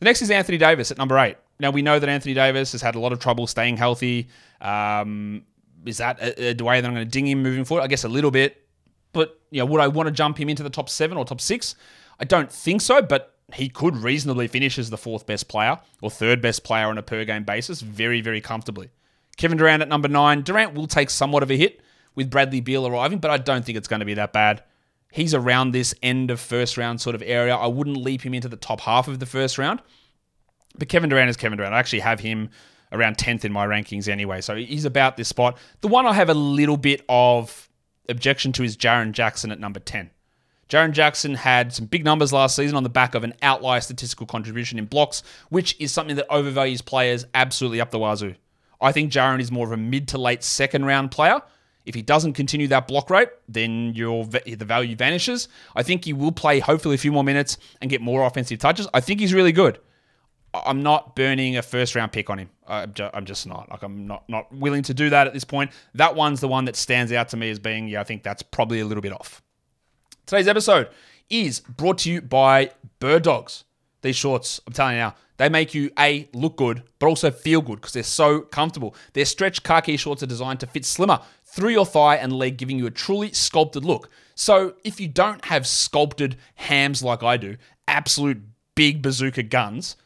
The 0.00 0.04
next 0.04 0.20
is 0.20 0.32
Anthony 0.32 0.58
Davis 0.58 0.90
at 0.90 0.98
number 0.98 1.16
eight. 1.18 1.36
Now 1.60 1.70
we 1.70 1.80
know 1.80 2.00
that 2.00 2.08
Anthony 2.08 2.34
Davis 2.34 2.72
has 2.72 2.82
had 2.82 2.96
a 2.96 2.98
lot 2.98 3.12
of 3.12 3.20
trouble 3.20 3.46
staying 3.46 3.76
healthy. 3.76 4.28
Um, 4.60 5.44
is 5.84 5.98
that 5.98 6.20
a, 6.20 6.60
a 6.60 6.64
way 6.64 6.80
that 6.80 6.88
I'm 6.88 6.94
going 6.94 7.06
to 7.06 7.10
ding 7.10 7.28
him 7.28 7.40
moving 7.42 7.64
forward? 7.64 7.84
I 7.84 7.86
guess 7.86 8.02
a 8.02 8.08
little 8.08 8.32
bit. 8.32 8.65
But 9.16 9.40
you 9.50 9.60
know, 9.60 9.64
would 9.64 9.80
I 9.80 9.88
want 9.88 10.08
to 10.08 10.12
jump 10.12 10.38
him 10.38 10.50
into 10.50 10.62
the 10.62 10.68
top 10.68 10.90
seven 10.90 11.16
or 11.16 11.24
top 11.24 11.40
six? 11.40 11.74
I 12.20 12.26
don't 12.26 12.52
think 12.52 12.82
so, 12.82 13.00
but 13.00 13.34
he 13.54 13.70
could 13.70 13.96
reasonably 13.96 14.46
finish 14.46 14.78
as 14.78 14.90
the 14.90 14.98
fourth 14.98 15.24
best 15.24 15.48
player 15.48 15.78
or 16.02 16.10
third 16.10 16.42
best 16.42 16.64
player 16.64 16.84
on 16.88 16.98
a 16.98 17.02
per 17.02 17.24
game 17.24 17.42
basis 17.42 17.80
very, 17.80 18.20
very 18.20 18.42
comfortably. 18.42 18.90
Kevin 19.38 19.56
Durant 19.56 19.80
at 19.80 19.88
number 19.88 20.06
nine. 20.06 20.42
Durant 20.42 20.74
will 20.74 20.86
take 20.86 21.08
somewhat 21.08 21.42
of 21.42 21.50
a 21.50 21.56
hit 21.56 21.80
with 22.14 22.28
Bradley 22.28 22.60
Beal 22.60 22.86
arriving, 22.86 23.18
but 23.18 23.30
I 23.30 23.38
don't 23.38 23.64
think 23.64 23.78
it's 23.78 23.88
going 23.88 24.00
to 24.00 24.06
be 24.06 24.14
that 24.14 24.34
bad. 24.34 24.62
He's 25.10 25.32
around 25.32 25.70
this 25.70 25.94
end 26.02 26.30
of 26.30 26.38
first 26.38 26.76
round 26.76 27.00
sort 27.00 27.14
of 27.14 27.22
area. 27.24 27.56
I 27.56 27.68
wouldn't 27.68 27.96
leap 27.96 28.20
him 28.20 28.34
into 28.34 28.48
the 28.48 28.56
top 28.56 28.82
half 28.82 29.08
of 29.08 29.18
the 29.18 29.24
first 29.24 29.56
round. 29.56 29.80
But 30.76 30.90
Kevin 30.90 31.08
Durant 31.08 31.30
is 31.30 31.38
Kevin 31.38 31.56
Durant. 31.56 31.74
I 31.74 31.78
actually 31.78 32.00
have 32.00 32.20
him 32.20 32.50
around 32.92 33.16
10th 33.16 33.46
in 33.46 33.52
my 33.52 33.66
rankings 33.66 34.08
anyway. 34.08 34.42
So 34.42 34.56
he's 34.56 34.84
about 34.84 35.16
this 35.16 35.28
spot. 35.28 35.56
The 35.80 35.88
one 35.88 36.04
I 36.04 36.12
have 36.12 36.28
a 36.28 36.34
little 36.34 36.76
bit 36.76 37.02
of 37.08 37.65
objection 38.08 38.52
to 38.52 38.62
is 38.62 38.76
Jaren 38.76 39.12
Jackson 39.12 39.50
at 39.50 39.60
number 39.60 39.80
10. 39.80 40.10
Jaren 40.68 40.92
Jackson 40.92 41.34
had 41.34 41.72
some 41.72 41.86
big 41.86 42.04
numbers 42.04 42.32
last 42.32 42.56
season 42.56 42.76
on 42.76 42.82
the 42.82 42.88
back 42.88 43.14
of 43.14 43.22
an 43.22 43.34
outlier 43.40 43.80
statistical 43.80 44.26
contribution 44.26 44.78
in 44.78 44.86
blocks, 44.86 45.22
which 45.48 45.76
is 45.78 45.92
something 45.92 46.16
that 46.16 46.28
overvalues 46.28 46.84
players 46.84 47.24
absolutely 47.34 47.80
up 47.80 47.92
the 47.92 47.98
wazoo. 47.98 48.34
I 48.80 48.90
think 48.92 49.12
Jaren 49.12 49.40
is 49.40 49.52
more 49.52 49.66
of 49.66 49.72
a 49.72 49.76
mid 49.76 50.08
to 50.08 50.18
late 50.18 50.42
second 50.42 50.84
round 50.84 51.12
player. 51.12 51.40
If 51.84 51.94
he 51.94 52.02
doesn't 52.02 52.32
continue 52.32 52.66
that 52.68 52.88
block 52.88 53.10
rate, 53.10 53.28
then 53.48 53.94
your 53.94 54.24
the 54.24 54.64
value 54.64 54.96
vanishes. 54.96 55.48
I 55.76 55.84
think 55.84 56.04
he 56.04 56.12
will 56.12 56.32
play 56.32 56.58
hopefully 56.58 56.96
a 56.96 56.98
few 56.98 57.12
more 57.12 57.22
minutes 57.22 57.58
and 57.80 57.88
get 57.88 58.00
more 58.00 58.26
offensive 58.26 58.58
touches. 58.58 58.88
I 58.92 59.00
think 59.00 59.20
he's 59.20 59.32
really 59.32 59.52
good. 59.52 59.78
I'm 60.64 60.82
not 60.82 61.16
burning 61.16 61.56
a 61.56 61.62
first 61.62 61.94
round 61.94 62.12
pick 62.12 62.30
on 62.30 62.38
him. 62.38 62.50
I'm 62.66 62.92
just, 62.92 63.14
I'm 63.14 63.24
just 63.24 63.46
not. 63.46 63.70
Like 63.70 63.82
I'm 63.82 64.06
not 64.06 64.28
not 64.28 64.52
willing 64.52 64.82
to 64.84 64.94
do 64.94 65.10
that 65.10 65.26
at 65.26 65.34
this 65.34 65.44
point. 65.44 65.70
That 65.94 66.14
one's 66.14 66.40
the 66.40 66.48
one 66.48 66.64
that 66.66 66.76
stands 66.76 67.12
out 67.12 67.28
to 67.30 67.36
me 67.36 67.50
as 67.50 67.58
being 67.58 67.88
yeah. 67.88 68.00
I 68.00 68.04
think 68.04 68.22
that's 68.22 68.42
probably 68.42 68.80
a 68.80 68.84
little 68.84 69.02
bit 69.02 69.12
off. 69.12 69.42
Today's 70.26 70.48
episode 70.48 70.88
is 71.30 71.60
brought 71.60 71.98
to 71.98 72.10
you 72.10 72.20
by 72.20 72.70
Bird 72.98 73.22
Dogs. 73.22 73.64
these 74.02 74.16
shorts, 74.16 74.60
I'm 74.66 74.72
telling 74.72 74.94
you 74.94 75.00
now, 75.00 75.14
they 75.38 75.48
make 75.48 75.74
you 75.74 75.90
A, 75.98 76.28
look 76.32 76.56
good, 76.56 76.82
but 76.98 77.06
also 77.06 77.30
feel 77.30 77.60
good 77.60 77.76
because 77.76 77.92
they're 77.92 78.02
so 78.02 78.40
comfortable. 78.40 78.94
Their 79.12 79.24
stretch 79.24 79.62
khaki 79.62 79.96
shorts 79.96 80.22
are 80.22 80.26
designed 80.26 80.60
to 80.60 80.66
fit 80.66 80.84
slimmer 80.84 81.20
through 81.44 81.70
your 81.70 81.86
thigh 81.86 82.16
and 82.16 82.32
leg, 82.32 82.56
giving 82.56 82.78
you 82.78 82.86
a 82.86 82.90
truly 82.90 83.32
sculpted 83.32 83.84
look. 83.84 84.08
So 84.34 84.74
if 84.84 85.00
you 85.00 85.08
don't 85.08 85.44
have 85.46 85.66
sculpted 85.66 86.36
hams 86.54 87.02
like 87.02 87.22
I 87.22 87.36
do, 87.36 87.56
absolute 87.86 88.42
big 88.74 89.02
bazooka 89.02 89.42
guns, 89.42 89.96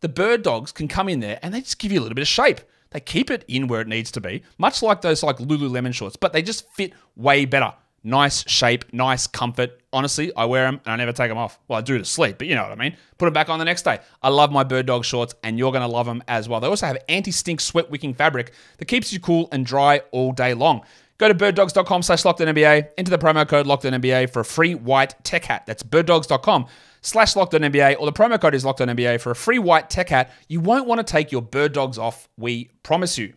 the 0.00 0.08
bird 0.08 0.42
dogs 0.42 0.72
can 0.72 0.88
come 0.88 1.08
in 1.08 1.20
there 1.20 1.38
and 1.42 1.52
they 1.52 1.60
just 1.60 1.78
give 1.78 1.92
you 1.92 2.00
a 2.00 2.02
little 2.02 2.14
bit 2.14 2.22
of 2.22 2.28
shape. 2.28 2.60
They 2.90 3.00
keep 3.00 3.30
it 3.30 3.44
in 3.46 3.68
where 3.68 3.80
it 3.80 3.88
needs 3.88 4.10
to 4.12 4.20
be, 4.20 4.42
much 4.58 4.82
like 4.82 5.00
those 5.00 5.22
like 5.22 5.38
Lululemon 5.38 5.94
shorts, 5.94 6.16
but 6.16 6.32
they 6.32 6.42
just 6.42 6.68
fit 6.72 6.92
way 7.16 7.44
better. 7.44 7.72
Nice 8.02 8.48
shape, 8.48 8.86
nice 8.92 9.26
comfort. 9.26 9.78
Honestly, 9.92 10.32
I 10.34 10.46
wear 10.46 10.64
them 10.64 10.80
and 10.84 10.92
I 10.94 10.96
never 10.96 11.12
take 11.12 11.28
them 11.28 11.36
off. 11.36 11.58
Well, 11.68 11.78
I 11.78 11.82
do 11.82 11.98
to 11.98 12.04
sleep, 12.04 12.38
but 12.38 12.46
you 12.46 12.54
know 12.54 12.62
what 12.62 12.72
I 12.72 12.76
mean. 12.76 12.96
Put 13.18 13.26
them 13.26 13.34
back 13.34 13.48
on 13.50 13.58
the 13.58 13.64
next 13.64 13.82
day. 13.82 14.00
I 14.22 14.30
love 14.30 14.50
my 14.50 14.64
bird 14.64 14.86
dog 14.86 15.04
shorts, 15.04 15.34
and 15.44 15.58
you're 15.58 15.70
going 15.70 15.82
to 15.82 15.88
love 15.88 16.06
them 16.06 16.22
as 16.26 16.48
well. 16.48 16.60
They 16.60 16.66
also 16.66 16.86
have 16.86 16.96
anti-stink 17.08 17.60
sweat 17.60 17.90
wicking 17.90 18.14
fabric 18.14 18.52
that 18.78 18.86
keeps 18.86 19.12
you 19.12 19.20
cool 19.20 19.48
and 19.52 19.66
dry 19.66 20.00
all 20.12 20.32
day 20.32 20.54
long. 20.54 20.80
Go 21.18 21.28
to 21.28 21.34
birddogs.com 21.34 22.02
slash 22.02 22.22
lockdownNBA, 22.22 22.88
enter 22.96 23.10
the 23.10 23.18
promo 23.18 23.46
code 23.46 23.66
lockdownNBA 23.66 24.32
for 24.32 24.40
a 24.40 24.44
free 24.44 24.74
white 24.74 25.22
tech 25.22 25.44
hat. 25.44 25.66
That's 25.66 25.82
birddogs.com 25.82 26.66
slash 27.02 27.34
lockdownNBA, 27.34 27.96
or 27.98 28.06
the 28.06 28.12
promo 28.12 28.40
code 28.40 28.54
is 28.54 28.64
lockdownNBA 28.64 29.20
for 29.20 29.30
a 29.30 29.36
free 29.36 29.58
white 29.58 29.90
tech 29.90 30.08
hat. 30.08 30.30
You 30.48 30.60
won't 30.60 30.86
want 30.86 30.98
to 31.04 31.10
take 31.10 31.32
your 31.32 31.42
bird 31.42 31.72
dogs 31.72 31.98
off, 31.98 32.28
we 32.36 32.70
promise 32.82 33.18
you. 33.18 33.34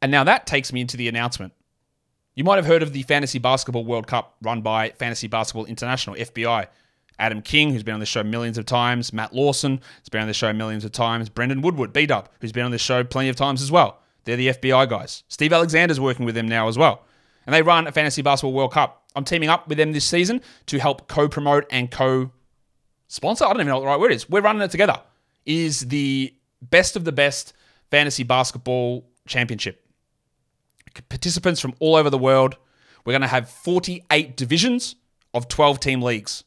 And 0.00 0.10
now 0.10 0.24
that 0.24 0.46
takes 0.46 0.72
me 0.72 0.80
into 0.80 0.96
the 0.96 1.08
announcement. 1.08 1.52
You 2.34 2.44
might 2.44 2.56
have 2.56 2.66
heard 2.66 2.82
of 2.82 2.92
the 2.92 3.02
Fantasy 3.02 3.38
Basketball 3.38 3.84
World 3.84 4.06
Cup 4.06 4.36
run 4.42 4.62
by 4.62 4.90
Fantasy 4.90 5.26
Basketball 5.28 5.66
International, 5.66 6.16
FBI. 6.16 6.66
Adam 7.18 7.42
King, 7.42 7.70
who's 7.70 7.82
been 7.82 7.94
on 7.94 8.00
the 8.00 8.06
show 8.06 8.24
millions 8.24 8.58
of 8.58 8.66
times, 8.66 9.12
Matt 9.12 9.34
Lawson, 9.34 9.80
has 10.00 10.08
been 10.08 10.22
on 10.22 10.28
the 10.28 10.34
show 10.34 10.52
millions 10.52 10.84
of 10.84 10.92
times, 10.92 11.28
Brendan 11.28 11.60
Woodward, 11.60 11.92
B 11.92 12.06
Dub, 12.06 12.28
who's 12.40 12.52
been 12.52 12.64
on 12.64 12.70
the 12.70 12.78
show 12.78 13.04
plenty 13.04 13.28
of 13.28 13.36
times 13.36 13.62
as 13.62 13.70
well. 13.70 14.00
They're 14.24 14.36
the 14.36 14.48
FBI 14.48 14.88
guys. 14.88 15.24
Steve 15.28 15.52
Alexander's 15.52 16.00
working 16.00 16.24
with 16.24 16.34
them 16.34 16.48
now 16.48 16.68
as 16.68 16.78
well. 16.78 17.04
And 17.46 17.54
they 17.54 17.62
run 17.62 17.86
a 17.86 17.92
Fantasy 17.92 18.22
Basketball 18.22 18.52
World 18.52 18.72
Cup. 18.72 19.04
I'm 19.14 19.24
teaming 19.24 19.48
up 19.48 19.68
with 19.68 19.78
them 19.78 19.92
this 19.92 20.04
season 20.04 20.40
to 20.66 20.78
help 20.78 21.08
co 21.08 21.28
promote 21.28 21.66
and 21.70 21.90
co 21.90 22.30
sponsor. 23.08 23.44
I 23.44 23.48
don't 23.48 23.56
even 23.56 23.68
know 23.68 23.74
what 23.76 23.80
the 23.80 23.86
right 23.86 24.00
word 24.00 24.12
is. 24.12 24.28
We're 24.28 24.40
running 24.40 24.62
it 24.62 24.70
together. 24.70 25.00
It 25.44 25.54
is 25.54 25.80
the 25.80 26.34
best 26.62 26.96
of 26.96 27.04
the 27.04 27.12
best 27.12 27.52
fantasy 27.90 28.22
basketball 28.22 29.06
championship 29.26 29.82
participants 31.08 31.60
from 31.60 31.74
all 31.78 31.96
over 31.96 32.10
the 32.10 32.18
world. 32.18 32.56
We're 33.04 33.12
going 33.12 33.22
to 33.22 33.28
have 33.28 33.48
48 33.48 34.36
divisions 34.36 34.96
of 35.34 35.48
12 35.48 35.80
team 35.80 36.02
leagues. 36.02 36.44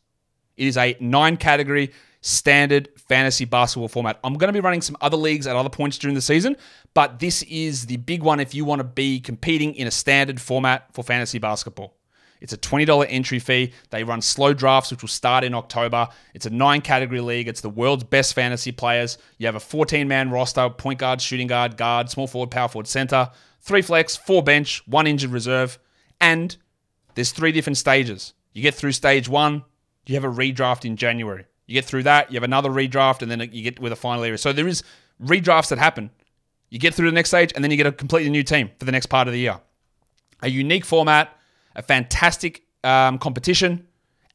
It 0.57 0.67
is 0.67 0.77
a 0.77 0.95
nine 0.99 1.37
category 1.37 1.91
standard 2.25 2.89
fantasy 3.07 3.45
basketball 3.45 3.87
format. 3.87 4.19
I'm 4.23 4.33
going 4.33 4.47
to 4.47 4.53
be 4.53 4.59
running 4.59 4.81
some 4.81 4.97
other 4.99 5.15
leagues 5.15 5.45
at 5.45 5.55
other 5.55 5.69
points 5.69 5.99
during 5.99 6.15
the 6.15 6.21
season, 6.21 6.57
but 6.95 7.19
this 7.19 7.43
is 7.43 7.85
the 7.85 7.97
big 7.97 8.23
one 8.23 8.39
if 8.39 8.55
you 8.55 8.65
want 8.65 8.79
to 8.79 8.83
be 8.83 9.19
competing 9.19 9.75
in 9.75 9.85
a 9.85 9.91
standard 9.91 10.41
format 10.41 10.91
for 10.91 11.03
fantasy 11.03 11.37
basketball. 11.37 11.95
It's 12.41 12.51
a 12.51 12.57
$20 12.57 13.05
entry 13.09 13.37
fee. 13.37 13.73
They 13.91 14.03
run 14.03 14.23
slow 14.23 14.53
drafts, 14.53 14.89
which 14.89 15.03
will 15.03 15.07
start 15.07 15.43
in 15.43 15.53
October. 15.53 16.07
It's 16.33 16.47
a 16.47 16.49
nine 16.49 16.81
category 16.81 17.21
league. 17.21 17.47
It's 17.47 17.61
the 17.61 17.69
world's 17.69 18.03
best 18.03 18.33
fantasy 18.33 18.71
players. 18.71 19.19
You 19.37 19.45
have 19.45 19.55
a 19.55 19.59
14 19.59 20.07
man 20.07 20.31
roster 20.31 20.67
point 20.69 20.97
guard, 20.97 21.21
shooting 21.21 21.47
guard, 21.47 21.77
guard, 21.77 22.09
small 22.09 22.25
forward, 22.25 22.49
power 22.49 22.67
forward, 22.67 22.87
center, 22.87 23.29
three 23.61 23.83
flex, 23.83 24.15
four 24.15 24.41
bench, 24.41 24.81
one 24.87 25.05
injured 25.05 25.31
reserve. 25.31 25.77
And 26.19 26.57
there's 27.13 27.31
three 27.31 27.51
different 27.51 27.77
stages. 27.77 28.33
You 28.51 28.63
get 28.63 28.73
through 28.73 28.93
stage 28.93 29.29
one, 29.29 29.63
you 30.07 30.15
have 30.15 30.23
a 30.23 30.27
redraft 30.27 30.85
in 30.85 30.97
January. 30.97 31.45
You 31.67 31.73
get 31.73 31.85
through 31.85 32.03
that, 32.03 32.31
you 32.31 32.35
have 32.35 32.43
another 32.43 32.69
redraft, 32.69 33.21
and 33.21 33.31
then 33.31 33.39
you 33.51 33.63
get 33.63 33.79
with 33.79 33.91
a 33.91 33.95
final 33.95 34.23
area. 34.23 34.37
So 34.37 34.53
there 34.53 34.67
is 34.67 34.83
redrafts 35.23 35.69
that 35.69 35.79
happen. 35.79 36.11
You 36.69 36.79
get 36.79 36.93
through 36.93 37.09
the 37.09 37.15
next 37.15 37.29
stage, 37.29 37.51
and 37.55 37.63
then 37.63 37.71
you 37.71 37.77
get 37.77 37.87
a 37.87 37.91
completely 37.91 38.29
new 38.29 38.43
team 38.43 38.69
for 38.77 38.85
the 38.85 38.91
next 38.91 39.07
part 39.07 39.27
of 39.27 39.33
the 39.33 39.39
year. 39.39 39.59
A 40.41 40.49
unique 40.49 40.85
format, 40.85 41.35
a 41.75 41.81
fantastic 41.81 42.63
um, 42.83 43.17
competition, 43.17 43.87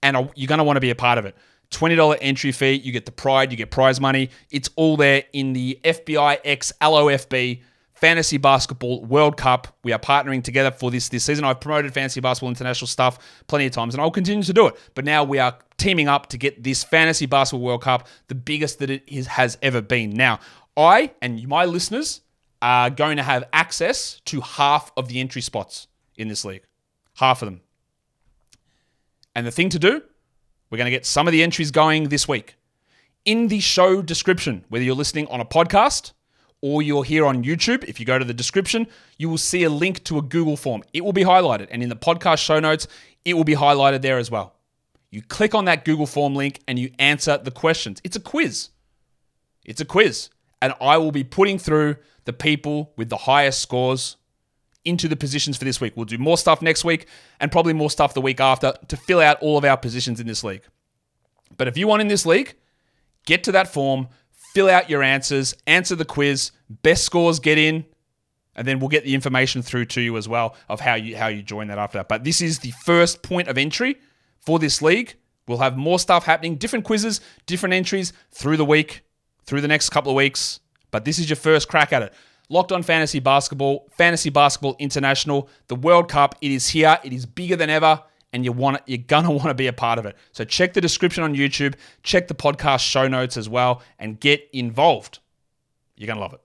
and 0.03 0.17
a, 0.17 0.31
you're 0.35 0.49
going 0.49 0.59
to 0.59 0.65
want 0.65 0.77
to 0.77 0.81
be 0.81 0.91
a 0.91 0.95
part 0.95 1.19
of 1.19 1.27
it. 1.27 1.37
$20 1.71 2.19
entry 2.21 2.53
fee, 2.53 2.73
you 2.73 2.91
get 2.93 3.07
the 3.07 3.13
pride, 3.13 3.53
you 3.53 3.57
get 3.57 3.71
prize 3.71 4.01
money. 4.01 4.31
It's 4.51 4.71
all 4.77 4.97
there 4.97 5.25
in 5.33 5.53
the 5.53 5.79
FBI 5.85 6.41
X 6.45 6.73
LOFB 6.81 7.63
Fantasy 7.95 8.39
Basketball 8.39 9.05
World 9.05 9.37
Cup. 9.37 9.69
We 9.85 9.93
are 9.93 9.99
partnering 9.99 10.43
together 10.43 10.71
for 10.71 10.91
this 10.91 11.11
this 11.11 11.25
season. 11.25 11.45
I've 11.45 11.61
promoted 11.61 11.93
Fantasy 11.93 12.21
Basketball 12.21 12.49
International 12.49 12.89
stuff 12.89 13.19
plenty 13.47 13.67
of 13.67 13.73
times, 13.73 13.95
and 13.95 14.01
I'll 14.01 14.11
continue 14.11 14.43
to 14.43 14.53
do 14.53 14.67
it. 14.67 14.77
But 14.95 15.05
now 15.05 15.23
we 15.23 15.39
are 15.39 15.57
teaming 15.81 16.09
up 16.09 16.29
to 16.29 16.39
get 16.39 16.63
this 16.63 16.85
Fantasy 16.85 17.27
Basketball 17.27 17.65
World 17.65 17.83
Cup, 17.83 18.07
the 18.29 18.35
biggest 18.35 18.79
that 18.79 18.91
it 18.91 19.03
is, 19.07 19.27
has 19.27 19.59
ever 19.63 19.81
been. 19.81 20.11
Now, 20.11 20.39
I 20.77 21.13
and 21.21 21.49
my 21.49 21.65
listeners 21.65 22.21
are 22.63 22.91
going 22.91 23.17
to 23.17 23.23
have 23.23 23.45
access 23.53 24.21
to 24.27 24.41
half 24.43 24.93
of 24.97 25.09
the 25.09 25.19
entry 25.19 25.43
spots 25.43 25.89
in 26.17 26.29
this 26.29 26.45
league. 26.45 26.63
Half 27.15 27.43
of 27.43 27.47
them. 27.47 27.61
And 29.35 29.47
the 29.47 29.51
thing 29.51 29.71
to 29.71 29.79
do, 29.79 30.03
we're 30.69 30.79
going 30.79 30.87
to 30.87 30.91
get 30.91 31.07
some 31.07 31.27
of 31.27 31.33
the 31.33 31.43
entries 31.43 31.71
going 31.71 32.09
this 32.09 32.29
week. 32.29 32.57
In 33.25 33.49
the 33.49 33.61
show 33.61 34.03
description, 34.03 34.65
whether 34.69 34.85
you're 34.85 34.95
listening 34.95 35.27
on 35.29 35.41
a 35.41 35.45
podcast 35.45 36.13
or 36.61 36.83
you're 36.83 37.05
here 37.05 37.25
on 37.25 37.43
YouTube, 37.43 37.85
if 37.85 37.99
you 37.99 38.07
go 38.07 38.19
to 38.19 38.25
the 38.25 38.35
description, 38.35 38.87
you 39.17 39.29
will 39.29 39.39
see 39.39 39.65
a 39.65 39.71
link 39.71 40.05
to 40.05 40.19
a 40.19 40.23
Google 40.23 40.57
form. 40.57 40.83
It 40.93 41.05
will 41.05 41.13
be 41.13 41.25
highlighted. 41.25 41.69
And 41.71 41.83
in 41.83 41.89
the 41.89 41.97
podcast 41.97 42.39
show 42.39 42.61
notes, 42.61 42.87
it 43.25 43.35
will 43.35 43.45
be 43.45 43.55
highlighted 43.55 44.03
there 44.03 44.19
as 44.19 44.31
well. 44.31 44.55
You 45.11 45.23
click 45.23 45.55
on 45.55 45.65
that 45.65 45.85
Google 45.85 46.07
form 46.07 46.35
link 46.35 46.61
and 46.69 46.79
you 46.79 46.91
answer 46.99 47.37
the 47.39 47.51
questions. 47.51 48.01
It's 48.05 48.17
a 48.17 48.21
quiz. 48.21 48.71
It's 49.65 49.81
a 49.81 49.85
quiz. 49.85 50.31
And 50.63 50.75
I 50.81 50.99
will 50.99 51.13
be 51.13 51.25
putting 51.25 51.59
through 51.59 51.97
the 52.25 52.33
people 52.33 52.93
with 52.97 53.09
the 53.09 53.17
highest 53.17 53.61
scores 53.61 54.17
into 54.85 55.09
the 55.09 55.17
positions 55.17 55.57
for 55.57 55.65
this 55.65 55.81
week. 55.81 55.95
We'll 55.97 56.07
do 56.07 56.19
more 56.19 56.39
stuff 56.39 56.63
next 56.63 56.85
week 56.85 57.07
and 57.41 57.51
probably 57.51 57.73
more 57.73 57.91
stuff 57.91 58.15
the 58.15 58.21
week 58.21 58.41
after 58.41 58.75
to 58.89 58.97
fill 58.97 59.21
out 59.21 59.39
all 59.41 59.59
of 59.59 59.65
our 59.65 59.77
positions 59.77 60.21
in 60.21 60.27
this 60.27 60.45
league. 60.45 60.63
But 61.57 61.69
if 61.69 61.77
you 61.77 61.87
want 61.87 62.03
in 62.03 62.09
this 62.09 62.25
league, 62.25 62.55
get 63.27 63.45
to 63.45 63.53
that 63.53 63.69
form, 63.69 64.09
fill 64.55 64.69
out 64.69 64.89
your 64.89 65.03
answers, 65.03 65.55
answer 65.67 65.97
the 65.97 66.05
quiz, 66.05 66.53
best 66.69 67.05
scores 67.05 67.41
get 67.41 67.59
in, 67.59 67.85
and 68.55 68.67
then 68.67 68.79
we'll 68.79 68.89
get 68.89 69.05
the 69.05 69.15
information 69.15 69.63
through 69.63 69.87
to 69.87 70.01
you 70.01 70.17
as 70.17 70.29
well 70.29 70.55
of 70.69 70.81
how 70.81 70.95
you 70.95 71.17
how 71.17 71.29
you 71.29 71.43
join 71.43 71.69
that 71.69 71.79
after 71.79 71.99
that. 71.99 72.09
But 72.09 72.25
this 72.25 72.41
is 72.41 72.61
the 72.61 72.73
first 72.85 73.23
point 73.23 73.49
of 73.49 73.59
entry 73.59 73.97
for 74.41 74.59
this 74.59 74.83
league. 74.83 75.17
We'll 75.47 75.59
have 75.59 75.77
more 75.77 75.99
stuff 75.99 76.25
happening, 76.25 76.57
different 76.57 76.85
quizzes, 76.85 77.21
different 77.47 77.75
entries 77.75 78.13
through 78.31 78.57
the 78.57 78.65
week, 78.65 79.03
through 79.45 79.61
the 79.61 79.69
next 79.69 79.91
couple 79.91 80.13
of 80.13 80.17
weeks. 80.17 80.61
But 80.91 81.05
this 81.05 81.19
is 81.19 81.29
your 81.29 81.37
first 81.37 81.69
crack 81.69 81.93
at 81.93 82.03
it. 82.03 82.15
Locked 82.49 82.73
on 82.73 82.83
Fantasy 82.83 83.21
Basketball, 83.21 83.89
Fantasy 83.93 84.31
Basketball 84.31 84.77
International, 84.79 85.49
the 85.69 85.77
World 85.77 86.09
Cup. 86.09 86.35
It 86.41 86.51
is 86.51 86.69
here. 86.69 86.99
It 87.05 87.13
is 87.13 87.27
bigger 87.27 87.57
than 87.57 87.71
ever, 87.71 88.03
and 88.33 88.45
you 88.45 88.53
want 88.53 88.81
you're 88.87 88.99
gonna 88.99 89.31
want 89.31 89.49
to 89.49 89.55
be 89.55 89.69
a 89.69 89.73
part 89.73 89.99
of 89.99 90.07
it. 90.07 90.17
So 90.33 90.45
check 90.45 90.73
the 90.73 90.81
description 90.81 91.23
on 91.23 91.35
YouTube, 91.35 91.75
check 92.03 92.29
the 92.29 92.35
podcast 92.35 92.81
show 92.81 93.07
notes 93.07 93.37
as 93.37 93.49
well, 93.49 93.83
and 93.99 94.19
get 94.19 94.49
involved. 94.53 95.21
You're 95.97 96.09
gonna 96.09 96.21
love 96.21 96.33
it. 96.33 96.41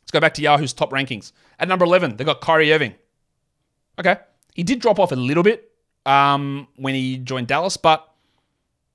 Let's 0.00 0.12
go 0.12 0.20
back 0.20 0.34
to 0.34 0.42
Yahoo's 0.42 0.72
top 0.72 0.90
rankings. 0.90 1.32
At 1.58 1.68
number 1.68 1.84
11, 1.84 2.16
they 2.16 2.24
got 2.24 2.40
Kyrie 2.40 2.72
Irving. 2.72 2.94
Okay, 3.98 4.16
he 4.54 4.62
did 4.62 4.80
drop 4.80 4.98
off 4.98 5.10
a 5.12 5.16
little 5.16 5.42
bit 5.42 5.71
um, 6.06 6.68
when 6.76 6.94
he 6.94 7.18
joined 7.18 7.48
Dallas, 7.48 7.76
but 7.76 8.08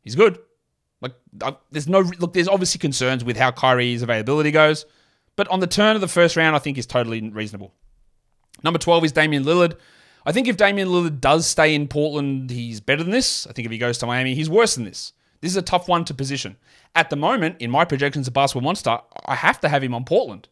he's 0.01 0.15
good. 0.15 0.39
Like, 1.01 1.13
uh, 1.41 1.53
there's 1.71 1.87
no 1.87 1.99
look. 1.99 2.33
There's 2.33 2.47
obviously 2.47 2.79
concerns 2.79 3.23
with 3.23 3.37
how 3.37 3.51
Kyrie's 3.51 4.01
availability 4.01 4.51
goes. 4.51 4.85
But 5.35 5.47
on 5.49 5.59
the 5.59 5.67
turn 5.67 5.95
of 5.95 6.01
the 6.01 6.07
first 6.07 6.35
round, 6.35 6.55
I 6.55 6.59
think 6.59 6.77
is 6.77 6.87
totally 6.87 7.21
reasonable. 7.29 7.71
Number 8.63 8.79
12 8.79 9.05
is 9.05 9.11
Damian 9.11 9.43
Lillard. 9.43 9.77
I 10.25 10.31
think 10.31 10.47
if 10.47 10.57
Damian 10.57 10.89
Lillard 10.89 11.21
does 11.21 11.45
stay 11.45 11.75
in 11.75 11.87
Portland, 11.87 12.49
he's 12.49 12.81
better 12.81 13.03
than 13.03 13.11
this. 13.11 13.45
I 13.47 13.53
think 13.53 13.67
if 13.67 13.71
he 13.71 13.77
goes 13.77 13.99
to 13.99 14.07
Miami, 14.07 14.33
he's 14.33 14.49
worse 14.49 14.75
than 14.75 14.83
this. 14.83 15.13
This 15.41 15.51
is 15.51 15.57
a 15.57 15.61
tough 15.61 15.87
one 15.87 16.03
to 16.05 16.13
position. 16.13 16.57
At 16.95 17.11
the 17.11 17.15
moment, 17.15 17.57
in 17.59 17.69
my 17.69 17.85
projections 17.85 18.27
of 18.27 18.33
Basketball 18.33 18.63
Monster, 18.63 18.97
I 19.25 19.35
have 19.35 19.59
to 19.61 19.69
have 19.69 19.83
him 19.83 19.93
on 19.93 20.03
Portland. 20.03 20.47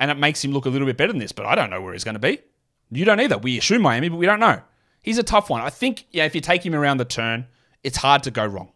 And 0.00 0.10
it 0.10 0.16
makes 0.16 0.42
him 0.42 0.52
look 0.52 0.64
a 0.64 0.70
little 0.70 0.86
bit 0.86 0.96
better 0.96 1.12
than 1.12 1.20
this, 1.20 1.32
but 1.32 1.46
I 1.46 1.54
don't 1.54 1.70
know 1.70 1.80
where 1.80 1.92
he's 1.92 2.04
going 2.04 2.14
to 2.14 2.18
be. 2.18 2.40
You 2.90 3.04
don't 3.04 3.20
either. 3.20 3.38
We 3.38 3.58
assume 3.58 3.82
Miami, 3.82 4.08
but 4.08 4.16
we 4.16 4.26
don't 4.26 4.40
know. 4.40 4.62
He's 5.04 5.18
a 5.18 5.22
tough 5.22 5.50
one. 5.50 5.60
I 5.60 5.68
think, 5.68 6.06
yeah, 6.10 6.24
if 6.24 6.34
you 6.34 6.40
take 6.40 6.64
him 6.64 6.74
around 6.74 6.96
the 6.96 7.04
turn, 7.04 7.46
it's 7.84 7.98
hard 7.98 8.22
to 8.24 8.30
go 8.30 8.44
wrong. 8.44 8.72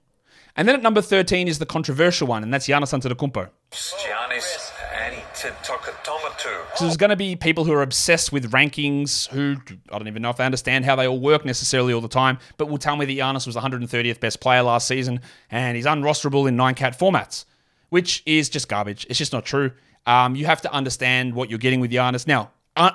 And 0.55 0.69
then 0.69 0.75
at 0.75 0.83
number 0.83 1.01
13 1.01 1.49
is 1.49 1.59
the 1.59 1.67
controversial 1.67 2.27
one, 2.27 2.43
and 2.43 2.53
that's 2.53 2.69
Giannis 2.69 2.93
Antetokounmpo. 2.93 3.49
Giannis 3.73 4.71
Antetokounmpo. 4.93 6.77
So 6.77 6.85
there's 6.85 6.97
going 6.99 7.11
to 7.11 7.17
be 7.17 7.35
people 7.35 7.65
who 7.65 7.73
are 7.73 7.83
obsessed 7.83 8.31
with 8.31 8.51
rankings 8.53 9.29
who 9.29 9.57
I 9.91 9.99
don't 9.99 10.07
even 10.07 10.21
know 10.21 10.31
if 10.31 10.37
they 10.37 10.45
understand 10.45 10.85
how 10.85 10.97
they 10.97 11.09
all 11.09 11.19
work 11.19 11.45
necessarily 11.45 11.93
all 11.95 12.01
the 12.01 12.09
time, 12.09 12.39
but 12.57 12.69
will 12.69 12.79
tell 12.79 12.97
me 12.97 13.07
that 13.07 13.13
Giannis 13.13 13.47
was 13.47 13.55
the 13.55 13.61
130th 13.61 14.21
best 14.21 14.41
player 14.41 14.63
last 14.63 14.87
season 14.87 15.21
and 15.51 15.77
he's 15.77 15.87
unrosterable 15.87 16.47
in 16.47 16.57
nine 16.57 16.75
cat 16.75 16.99
formats, 16.99 17.45
which 17.89 18.23
is 18.27 18.49
just 18.49 18.69
garbage. 18.69 19.07
It's 19.09 19.19
just 19.19 19.33
not 19.33 19.45
true. 19.45 19.73
Um, 20.07 20.37
you 20.37 20.47
have 20.47 20.61
to 20.63 20.73
understand 20.73 21.35
what 21.35 21.51
you're 21.51 21.59
getting 21.59 21.81
with 21.81 21.91
Giannis. 21.91 22.27
Now, 22.27 22.51
uh, 22.77 22.93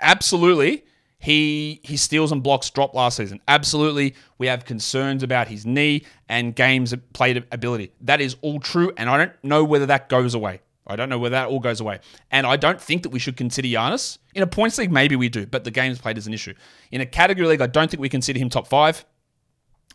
absolutely, 0.00 0.84
he 1.24 1.80
his 1.82 2.02
steals 2.02 2.32
and 2.32 2.42
blocks 2.42 2.68
dropped 2.68 2.94
last 2.94 3.16
season. 3.16 3.40
Absolutely, 3.48 4.14
we 4.36 4.46
have 4.46 4.66
concerns 4.66 5.22
about 5.22 5.48
his 5.48 5.64
knee 5.64 6.04
and 6.28 6.54
games 6.54 6.94
played 7.14 7.42
ability. 7.50 7.92
That 8.02 8.20
is 8.20 8.36
all 8.42 8.60
true, 8.60 8.92
and 8.98 9.08
I 9.08 9.16
don't 9.16 9.32
know 9.42 9.64
whether 9.64 9.86
that 9.86 10.10
goes 10.10 10.34
away. 10.34 10.60
I 10.86 10.96
don't 10.96 11.08
know 11.08 11.18
whether 11.18 11.32
that 11.32 11.48
all 11.48 11.60
goes 11.60 11.80
away. 11.80 12.00
And 12.30 12.46
I 12.46 12.56
don't 12.56 12.78
think 12.78 13.04
that 13.04 13.08
we 13.08 13.18
should 13.18 13.38
consider 13.38 13.66
Giannis. 13.66 14.18
In 14.34 14.42
a 14.42 14.46
points 14.46 14.76
league, 14.76 14.92
maybe 14.92 15.16
we 15.16 15.30
do, 15.30 15.46
but 15.46 15.64
the 15.64 15.70
games 15.70 15.98
played 15.98 16.18
is 16.18 16.26
an 16.26 16.34
issue. 16.34 16.52
In 16.90 17.00
a 17.00 17.06
category 17.06 17.48
league, 17.48 17.62
I 17.62 17.68
don't 17.68 17.90
think 17.90 18.02
we 18.02 18.10
consider 18.10 18.38
him 18.38 18.50
top 18.50 18.66
five, 18.66 19.06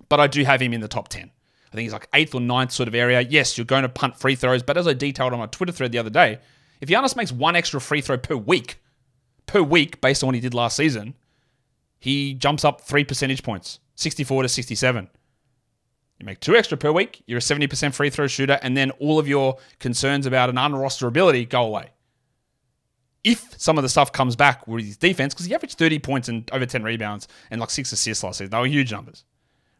but 0.10 0.20
I 0.20 0.26
do 0.26 0.44
have 0.46 0.60
him 0.60 0.74
in 0.74 0.82
the 0.82 0.88
top 0.88 1.10
10. 1.10 1.30
I 1.72 1.76
think 1.76 1.84
he's 1.84 1.94
like 1.94 2.08
eighth 2.16 2.34
or 2.34 2.42
ninth 2.42 2.72
sort 2.72 2.88
of 2.88 2.96
area. 2.96 3.22
Yes, 3.22 3.56
you're 3.56 3.66
going 3.66 3.84
to 3.84 3.90
punt 3.90 4.20
free 4.20 4.34
throws, 4.34 4.64
but 4.64 4.78
as 4.78 4.88
I 4.88 4.94
detailed 4.94 5.34
on 5.34 5.38
my 5.38 5.46
Twitter 5.46 5.72
thread 5.72 5.92
the 5.92 6.00
other 6.00 6.10
day, 6.10 6.40
if 6.82 6.90
Giannis 6.90 7.16
makes 7.16 7.32
one 7.32 7.56
extra 7.56 7.80
free 7.80 8.02
throw 8.02 8.18
per 8.18 8.36
week, 8.36 8.80
per 9.50 9.62
week, 9.62 10.00
based 10.02 10.24
on 10.24 10.28
what 10.28 10.36
he 10.36 10.42
did 10.42 10.54
last 10.54 10.78
season, 10.78 11.16
he 12.00 12.34
jumps 12.34 12.64
up 12.64 12.82
three 12.82 13.04
percentage 13.04 13.44
points, 13.44 13.80
64 13.96 14.44
to 14.44 14.50
67. 14.50 15.10
You 16.20 16.26
make 16.26 16.40
two 16.40 16.56
extra 16.56 16.78
per 16.78 16.92
week, 16.92 17.24
you're 17.28 17.38
a 17.38 17.42
70% 17.42 17.94
free 17.94 18.10
throw 18.10 18.28
shooter, 18.28 18.60
and 18.62 18.76
then 18.76 18.92
all 18.92 19.20
of 19.20 19.28
your 19.28 19.58
concerns 19.80 20.26
about 20.26 20.50
an 20.50 20.58
unrosterability 20.58 21.48
go 21.48 21.64
away. 21.64 21.90
If 23.24 23.60
some 23.60 23.78
of 23.78 23.84
the 23.84 23.90
stuff 23.90 24.12
comes 24.12 24.36
back 24.36 24.68
with 24.68 24.86
his 24.86 24.98
defense, 24.98 25.34
because 25.34 25.46
he 25.46 25.56
averaged 25.56 25.78
30 25.78 26.00
points 26.00 26.30
and 26.30 26.50
over 26.52 26.66
10 26.66 26.84
rebounds 26.84 27.28
and 27.52 27.60
like 27.60 27.70
six 27.70 27.92
assists 27.92 28.24
last 28.24 28.38
season, 28.38 28.52
they 28.52 28.60
were 28.60 28.68
huge 28.68 28.92
numbers. 28.92 29.24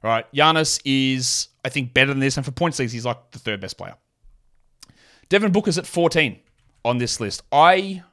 Right, 0.02 0.26
Giannis 0.32 0.80
is, 0.86 1.50
I 1.66 1.70
think, 1.70 1.94
better 1.94 2.08
than 2.08 2.20
this, 2.20 2.38
and 2.38 2.46
for 2.46 2.52
points 2.52 2.80
leagues, 2.80 2.94
he's 2.94 3.06
like 3.06 3.32
the 3.32 3.40
third 3.40 3.60
best 3.60 3.78
player. 3.78 3.96
Devin 5.28 5.52
Booker's 5.52 5.78
at 5.78 5.86
14 5.86 6.40
on 6.86 7.00
this 7.00 7.20
list. 7.20 7.44
I 7.52 8.04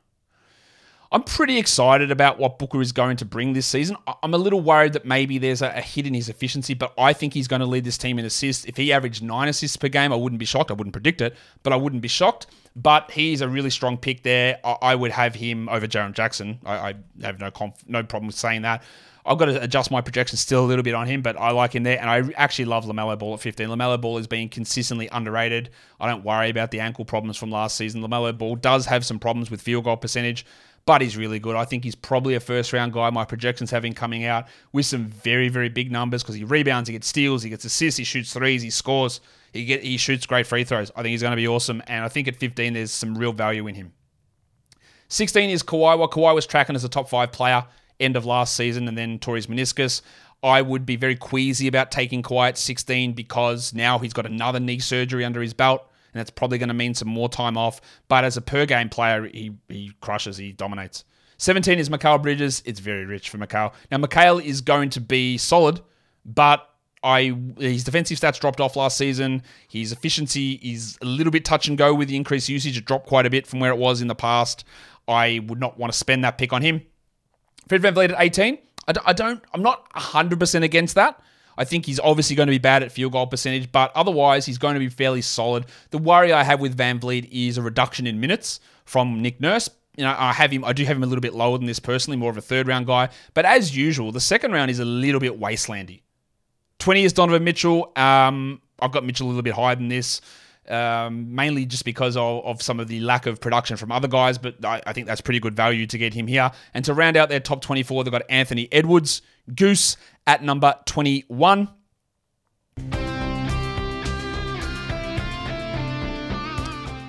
I'm 1.13 1.23
pretty 1.23 1.57
excited 1.59 2.11
about 2.11 2.39
what 2.39 2.59
Booker 2.59 2.81
is 2.81 2.93
going 2.93 3.17
to 3.19 3.25
bring 3.25 3.53
this 3.53 3.67
season. 3.67 3.97
I'm 4.23 4.35
a 4.35 4.39
little 4.39 4.61
worried 4.61 4.93
that 4.95 5.05
maybe 5.05 5.39
there's 5.39 5.63
a, 5.63 5.71
hit 5.81 6.07
in 6.07 6.15
his 6.15 6.29
efficiency, 6.29 6.75
but 6.75 6.93
I 6.99 7.13
think 7.13 7.33
he's 7.33 7.47
going 7.47 7.61
to 7.61 7.67
lead 7.67 7.85
this 7.85 7.97
team 7.97 8.19
in 8.19 8.25
assists. 8.25 8.65
If 8.65 8.77
he 8.77 8.93
averaged 8.93 9.23
nine 9.23 9.49
assists 9.49 9.77
per 9.77 9.89
game, 9.89 10.13
I 10.13 10.17
wouldn't 10.17 10.41
be 10.41 10.47
shocked. 10.47 10.71
I 10.71 10.75
wouldn't 10.75 10.93
predict 10.93 11.21
it, 11.21 11.37
but 11.63 11.73
I 11.73 11.77
wouldn't 11.77 12.03
be 12.03 12.09
shocked. 12.09 12.49
But 12.75 13.11
he's 13.13 13.41
a 13.41 13.49
really 13.49 13.71
strong 13.71 13.97
pick 13.97 14.23
there. 14.23 14.59
I, 14.65 14.95
would 14.95 15.13
have 15.13 15.35
him 15.35 15.69
over 15.69 15.87
Jaren 15.87 16.13
Jackson. 16.13 16.59
I, 16.67 16.91
I 16.91 16.95
have 17.23 17.41
no 17.41 17.51
conf- 17.51 17.89
no 17.89 18.03
problem 18.03 18.27
with 18.27 18.37
saying 18.37 18.63
that. 18.63 18.83
I've 19.27 19.39
got 19.39 19.47
to 19.47 19.61
adjust 19.61 19.91
my 19.91 20.01
projections 20.01 20.41
still 20.41 20.65
a 20.65 20.69
little 20.69 20.85
bit 20.85 20.95
on 20.95 21.07
him, 21.07 21.21
but 21.21 21.37
I 21.37 21.51
like 21.51 21.75
him 21.75 21.83
there. 21.83 21.99
And 22.01 22.09
I 22.09 22.31
actually 22.37 22.67
love 22.67 22.85
LaMelo 22.85 23.19
Ball 23.19 23.35
at 23.35 23.41
15. 23.41 23.69
LaMelo 23.69 24.01
Ball 24.01 24.19
is 24.19 24.27
being 24.27 24.49
consistently 24.49 25.09
underrated. 25.11 25.71
I 25.99 26.09
don't 26.09 26.25
worry 26.25 26.49
about 26.49 26.71
the 26.71 26.81
ankle 26.81 27.05
problems 27.05 27.37
from 27.37 27.51
last 27.51 27.77
season. 27.77 28.03
LaMelo 28.03 28.37
Ball 28.39 28.55
does 28.55 28.87
have 28.87 29.05
some 29.05 29.19
problems 29.19 29.51
with 29.51 29.61
field 29.61 29.85
goal 29.85 29.97
percentage, 29.97 30.47
but 30.87 31.03
he's 31.03 31.17
really 31.17 31.41
good. 31.41 31.57
I 31.57 31.65
think 31.65 31.83
he's 31.83 31.97
probably 31.97 32.37
a 32.37 32.41
first 32.41 32.73
round 32.73 32.93
guy. 32.93 33.11
My 33.11 33.25
projections 33.25 33.71
have 33.73 33.85
him 33.85 33.93
coming 33.93 34.25
out 34.25 34.47
with 34.73 34.87
some 34.87 35.07
very, 35.07 35.49
very 35.49 35.69
big 35.69 35.91
numbers 35.91 36.23
because 36.23 36.37
he 36.37 36.45
rebounds, 36.45 36.89
he 36.89 36.93
gets 36.93 37.09
steals, 37.09 37.43
he 37.43 37.51
gets 37.51 37.65
assists, 37.65 37.99
he 37.99 38.05
shoots 38.05 38.33
threes, 38.33 38.63
he 38.63 38.71
scores, 38.71 39.21
he 39.53 39.65
get 39.65 39.83
he 39.83 39.97
shoots 39.97 40.27
great 40.27 40.47
free 40.47 40.65
throws. 40.65 40.93
I 40.95 41.03
think 41.03 41.11
he's 41.11 41.23
going 41.23 41.33
to 41.33 41.37
be 41.37 41.49
awesome. 41.49 41.83
And 41.89 42.05
I 42.05 42.09
think 42.09 42.29
at 42.29 42.37
15, 42.37 42.73
there's 42.73 42.93
some 42.93 43.19
real 43.19 43.33
value 43.33 43.67
in 43.67 43.75
him. 43.75 43.93
16 45.09 45.51
is 45.51 45.63
Kawhi. 45.63 45.99
Well, 45.99 46.09
Kawhi 46.09 46.35
was 46.35 46.47
tracking 46.47 46.77
as 46.77 46.85
a 46.85 46.89
top 46.89 47.09
five 47.09 47.33
player 47.33 47.65
end 47.99 48.17
of 48.17 48.25
last 48.25 48.55
season 48.55 48.87
and 48.89 48.97
then 48.97 49.19
tore 49.19 49.37
his 49.37 49.49
meniscus. 49.49 50.03
I 50.43 50.63
would 50.63 50.87
be 50.87 50.97
very 50.97 51.17
queasy 51.17 51.67
about 51.67 51.91
taking 51.91 52.23
Kawhi 52.23 52.49
at 52.49 52.59
16 52.59 53.15
because 53.15 53.75
now 53.75 53.99
he's 53.99 54.13
got 54.13 54.27
another 54.27 54.61
knee 54.61 54.79
surgery 54.79 55.25
under 55.25 55.41
his 55.41 55.55
belt, 55.55 55.91
that's 56.19 56.31
probably 56.31 56.59
going 56.59 56.69
to 56.69 56.75
mean 56.75 56.95
some 56.95 57.09
more 57.09 57.29
time 57.29 57.57
off. 57.57 57.81
But 58.09 58.25
as 58.25 58.37
a 58.37 58.41
per 58.41 58.67
game 58.67 58.89
player, 58.89 59.27
he, 59.27 59.53
he 59.69 59.93
crushes, 60.01 60.37
he 60.37 60.53
dominates. 60.53 61.05
17 61.39 61.79
is 61.79 61.89
Mikal 61.89 62.23
Bridges. 62.23 62.63
It's 62.65 62.81
very 62.81 63.05
rich 63.05 63.29
for 63.29 63.39
Mikal. 63.39 63.73
Now, 63.91 63.99
Mikal 63.99 64.43
is 64.43 64.61
going 64.61 64.91
to 64.91 65.01
be 65.01 65.37
solid, 65.37 65.81
but 66.25 66.69
I 67.03 67.37
his 67.59 67.85
defensive 67.85 68.19
stats 68.19 68.41
dropped 68.41 68.61
off 68.61 68.75
last 68.75 68.97
season. 68.97 69.43
His 69.69 69.93
efficiency 69.93 70.53
is 70.63 70.99
a 71.03 71.05
little 71.05 71.31
bit 71.31 71.45
touch 71.45 71.69
and 71.69 71.77
go 71.77 71.95
with 71.95 72.09
the 72.09 72.17
increased 72.17 72.49
usage. 72.49 72.77
It 72.77 72.85
dropped 72.85 73.07
quite 73.07 73.27
a 73.27 73.31
bit 73.31 73.47
from 73.47 73.61
where 73.61 73.71
it 73.71 73.79
was 73.79 74.01
in 74.01 74.09
the 74.09 74.15
past. 74.15 74.65
I 75.07 75.41
would 75.47 75.61
not 75.61 75.79
want 75.79 75.93
to 75.93 75.99
spend 75.99 76.25
that 76.25 76.39
pick 76.39 76.53
on 76.53 76.63
him. 76.63 76.83
Fred 77.69 77.83
Van 77.83 77.95
VanVleet 77.95 78.11
at 78.11 78.17
18. 78.19 78.59
I, 78.89 78.93
I 79.07 79.13
don't, 79.13 79.43
I'm 79.53 79.63
not 79.63 79.89
100% 79.93 80.63
against 80.63 80.95
that. 80.95 81.21
I 81.59 81.65
think 81.65 81.87
he's 81.87 82.01
obviously 82.01 82.37
going 82.37 82.47
to 82.49 82.53
be 82.53 82.59
bad 82.59 82.83
at 82.83 82.93
field 82.93 83.13
goal 83.13 83.27
percentage, 83.27 83.71
but 83.73 83.93
otherwise 83.95 84.47
he's 84.47 84.59
going 84.59 84.75
to 84.75 84.81
be 84.81 84.89
fairly 84.89 85.23
solid. 85.23 85.67
The 85.91 85.99
worry 85.99 86.33
I 86.33 86.43
have 86.43 86.61
with 86.61 86.77
VanVleet 86.77 87.29
is 87.31 87.59
a 87.59 87.63
reduction 87.63 88.07
in 88.07 88.21
minutes 88.21 88.61
from 88.85 89.23
Nick 89.23 89.41
Nurse. 89.41 89.69
You 89.97 90.05
know, 90.05 90.15
I 90.17 90.33
have 90.33 90.51
him. 90.51 90.65
I 90.65 90.73
do 90.73 90.85
have 90.85 90.97
him 90.97 91.03
a 91.03 91.07
little 91.07 91.23
bit 91.23 91.35
lower 91.35 91.57
than 91.57 91.67
this 91.67 91.79
personally, 91.79 92.19
more 92.19 92.31
of 92.31 92.37
a 92.37 92.43
third 92.43 92.69
round 92.69 92.87
guy. 92.87 93.09
But 93.33 93.47
as 93.47 93.75
usual, 93.75 94.13
the 94.13 94.21
second 94.21 94.53
round 94.53 94.71
is 94.71 94.79
a 94.79 94.85
little 94.85 95.21
bit 95.21 95.41
wastelandy. 95.41 96.03
20 96.79 97.05
is 97.05 97.13
Donovan 97.15 97.45
Mitchell. 97.45 97.93
Um, 97.97 98.61
I've 98.79 98.93
got 98.93 99.05
Mitchell 99.05 99.27
a 99.27 99.29
little 99.29 99.43
bit 99.43 99.55
higher 99.55 99.75
than 99.75 99.89
this 99.89 100.21
um, 100.69 101.35
mainly 101.35 101.67
just 101.67 101.85
because 101.85 102.17
of, 102.17 102.45
of, 102.45 102.63
some 102.63 102.81
of 102.81 102.89
the 102.89 103.01
lack 103.01 103.27
of 103.27 103.41
production 103.41 103.77
from 103.77 103.93
other 103.93 104.09
guys, 104.09 104.39
but 104.39 104.65
I, 104.65 104.83
I, 104.87 104.93
think 104.93 105.07
that's 105.07 105.21
pretty 105.21 105.41
good 105.41 105.55
value 105.55 105.87
to 105.87 105.99
get 105.99 106.15
him 106.15 106.27
here. 106.27 106.51
And 106.75 106.85
to 106.85 106.95
round 106.95 107.17
out 107.17 107.29
their 107.29 107.41
top 107.41 107.63
24, 107.63 108.05
they've 108.05 108.13
got 108.13 108.23
Anthony 108.29 108.69
Edwards, 108.73 109.23
Goose 109.55 109.97
at 110.27 110.43
number 110.43 110.75
21. 110.87 111.69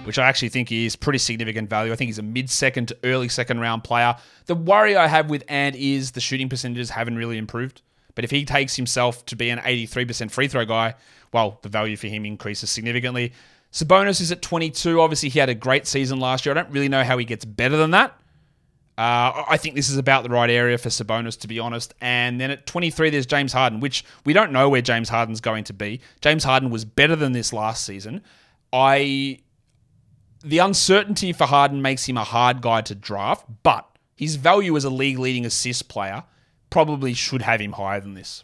Which 0.03 0.17
I 0.17 0.27
actually 0.27 0.49
think 0.49 0.71
is 0.71 0.95
pretty 0.95 1.19
significant 1.19 1.69
value. 1.69 1.91
I 1.91 1.95
think 1.97 2.07
he's 2.07 2.19
a 2.19 2.23
mid 2.23 2.49
second 2.49 2.87
to 2.87 2.97
early 3.03 3.27
second 3.27 3.59
round 3.59 3.83
player. 3.83 4.15
The 4.45 4.55
worry 4.55 4.95
I 4.95 5.07
have 5.07 5.29
with 5.29 5.43
Ant 5.49 5.75
is 5.75 6.11
the 6.11 6.21
shooting 6.21 6.47
percentages 6.47 6.91
haven't 6.91 7.17
really 7.17 7.37
improved. 7.37 7.81
But 8.17 8.23
if 8.23 8.31
he 8.31 8.45
takes 8.45 8.75
himself 8.75 9.23
to 9.27 9.35
be 9.35 9.51
an 9.51 9.59
83% 9.59 10.31
free 10.31 10.47
throw 10.47 10.65
guy, 10.65 10.95
well, 11.31 11.59
the 11.61 11.69
value 11.69 11.97
for 11.97 12.07
him 12.07 12.25
increases 12.25 12.69
significantly. 12.69 13.33
Sabonis 13.71 14.21
is 14.21 14.31
at 14.31 14.41
22. 14.41 15.01
Obviously, 15.01 15.29
he 15.29 15.39
had 15.39 15.49
a 15.49 15.55
great 15.55 15.87
season 15.87 16.19
last 16.19 16.45
year. 16.45 16.53
I 16.53 16.61
don't 16.61 16.71
really 16.71 16.89
know 16.89 17.03
how 17.03 17.17
he 17.17 17.25
gets 17.25 17.45
better 17.45 17.77
than 17.77 17.91
that. 17.91 18.17
Uh, 18.97 19.43
I 19.47 19.57
think 19.57 19.75
this 19.75 19.89
is 19.89 19.97
about 19.97 20.23
the 20.23 20.29
right 20.29 20.49
area 20.49 20.77
for 20.77 20.89
Sabonis, 20.89 21.39
to 21.41 21.47
be 21.47 21.59
honest. 21.59 21.93
And 22.01 22.41
then 22.41 22.49
at 22.49 22.65
23, 22.65 23.11
there's 23.11 23.27
James 23.27 23.53
Harden, 23.53 23.79
which 23.79 24.03
we 24.25 24.33
don't 24.33 24.51
know 24.51 24.69
where 24.69 24.81
James 24.81 25.09
Harden's 25.09 25.41
going 25.41 25.65
to 25.65 25.73
be. 25.73 26.01
James 26.21 26.43
Harden 26.43 26.71
was 26.71 26.83
better 26.83 27.15
than 27.15 27.33
this 27.33 27.53
last 27.53 27.85
season. 27.85 28.23
I 28.73 29.39
the 30.43 30.59
uncertainty 30.59 31.33
for 31.33 31.45
Harden 31.45 31.81
makes 31.81 32.07
him 32.07 32.17
a 32.17 32.23
hard 32.23 32.61
guy 32.61 32.81
to 32.81 32.95
draft, 32.95 33.45
but 33.63 33.87
his 34.15 34.35
value 34.35 34.75
as 34.75 34.83
a 34.83 34.89
league 34.89 35.19
leading 35.19 35.45
assist 35.45 35.89
player 35.89 36.23
probably 36.69 37.13
should 37.13 37.41
have 37.41 37.59
him 37.59 37.73
higher 37.73 37.99
than 37.99 38.13
this. 38.13 38.43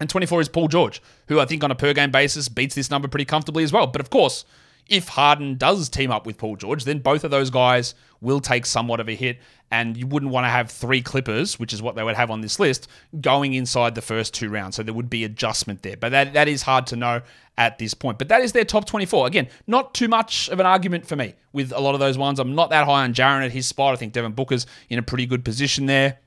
And 0.00 0.08
24 0.08 0.42
is 0.42 0.48
Paul 0.48 0.68
George, 0.68 1.02
who 1.28 1.40
I 1.40 1.44
think 1.44 1.64
on 1.64 1.70
a 1.70 1.74
per 1.74 1.92
game 1.92 2.10
basis 2.10 2.48
beats 2.48 2.74
this 2.74 2.90
number 2.90 3.08
pretty 3.08 3.24
comfortably 3.24 3.64
as 3.64 3.72
well. 3.72 3.86
But 3.86 4.00
of 4.00 4.10
course, 4.10 4.44
if 4.88 5.08
Harden 5.08 5.56
does 5.56 5.88
team 5.88 6.10
up 6.10 6.24
with 6.26 6.38
Paul 6.38 6.56
George, 6.56 6.84
then 6.84 7.00
both 7.00 7.24
of 7.24 7.30
those 7.30 7.50
guys 7.50 7.94
will 8.20 8.40
take 8.40 8.64
somewhat 8.66 9.00
of 9.00 9.08
a 9.08 9.14
hit. 9.14 9.38
And 9.70 9.98
you 9.98 10.06
wouldn't 10.06 10.32
want 10.32 10.46
to 10.46 10.48
have 10.48 10.70
three 10.70 11.02
Clippers, 11.02 11.58
which 11.58 11.74
is 11.74 11.82
what 11.82 11.94
they 11.94 12.02
would 12.02 12.16
have 12.16 12.30
on 12.30 12.40
this 12.40 12.58
list, 12.58 12.88
going 13.20 13.52
inside 13.52 13.94
the 13.94 14.00
first 14.00 14.32
two 14.32 14.48
rounds. 14.48 14.76
So 14.76 14.82
there 14.82 14.94
would 14.94 15.10
be 15.10 15.24
adjustment 15.24 15.82
there. 15.82 15.96
But 15.96 16.12
that, 16.12 16.32
that 16.32 16.48
is 16.48 16.62
hard 16.62 16.86
to 16.86 16.96
know 16.96 17.20
at 17.58 17.76
this 17.76 17.92
point. 17.92 18.18
But 18.18 18.28
that 18.28 18.40
is 18.40 18.52
their 18.52 18.64
top 18.64 18.86
24. 18.86 19.26
Again, 19.26 19.48
not 19.66 19.92
too 19.92 20.08
much 20.08 20.48
of 20.48 20.58
an 20.58 20.64
argument 20.64 21.06
for 21.06 21.16
me 21.16 21.34
with 21.52 21.72
a 21.72 21.80
lot 21.80 21.92
of 21.92 22.00
those 22.00 22.16
ones. 22.16 22.38
I'm 22.38 22.54
not 22.54 22.70
that 22.70 22.86
high 22.86 23.04
on 23.04 23.12
Jaren 23.12 23.44
at 23.44 23.52
his 23.52 23.66
spot. 23.66 23.92
I 23.92 23.96
think 23.96 24.14
Devin 24.14 24.32
Booker's 24.32 24.66
in 24.88 24.98
a 24.98 25.02
pretty 25.02 25.26
good 25.26 25.44
position 25.44 25.84
there. 25.84 26.18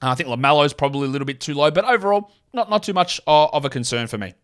I 0.00 0.14
think 0.14 0.28
LaMelo's 0.28 0.72
probably 0.72 1.08
a 1.08 1.10
little 1.10 1.26
bit 1.26 1.40
too 1.40 1.54
low, 1.54 1.70
but 1.70 1.84
overall, 1.84 2.30
not, 2.52 2.70
not 2.70 2.82
too 2.82 2.92
much 2.92 3.20
uh, 3.26 3.46
of 3.46 3.64
a 3.64 3.70
concern 3.70 4.06
for 4.06 4.18
me. 4.18 4.34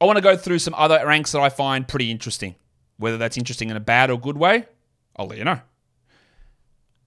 I 0.00 0.06
want 0.06 0.16
to 0.16 0.22
go 0.22 0.36
through 0.36 0.60
some 0.60 0.74
other 0.74 1.04
ranks 1.06 1.32
that 1.32 1.40
I 1.40 1.50
find 1.50 1.86
pretty 1.86 2.10
interesting. 2.10 2.54
Whether 2.96 3.18
that's 3.18 3.36
interesting 3.36 3.70
in 3.70 3.76
a 3.76 3.80
bad 3.80 4.10
or 4.10 4.18
good 4.18 4.36
way, 4.36 4.66
I'll 5.16 5.26
let 5.26 5.38
you 5.38 5.44
know. 5.44 5.60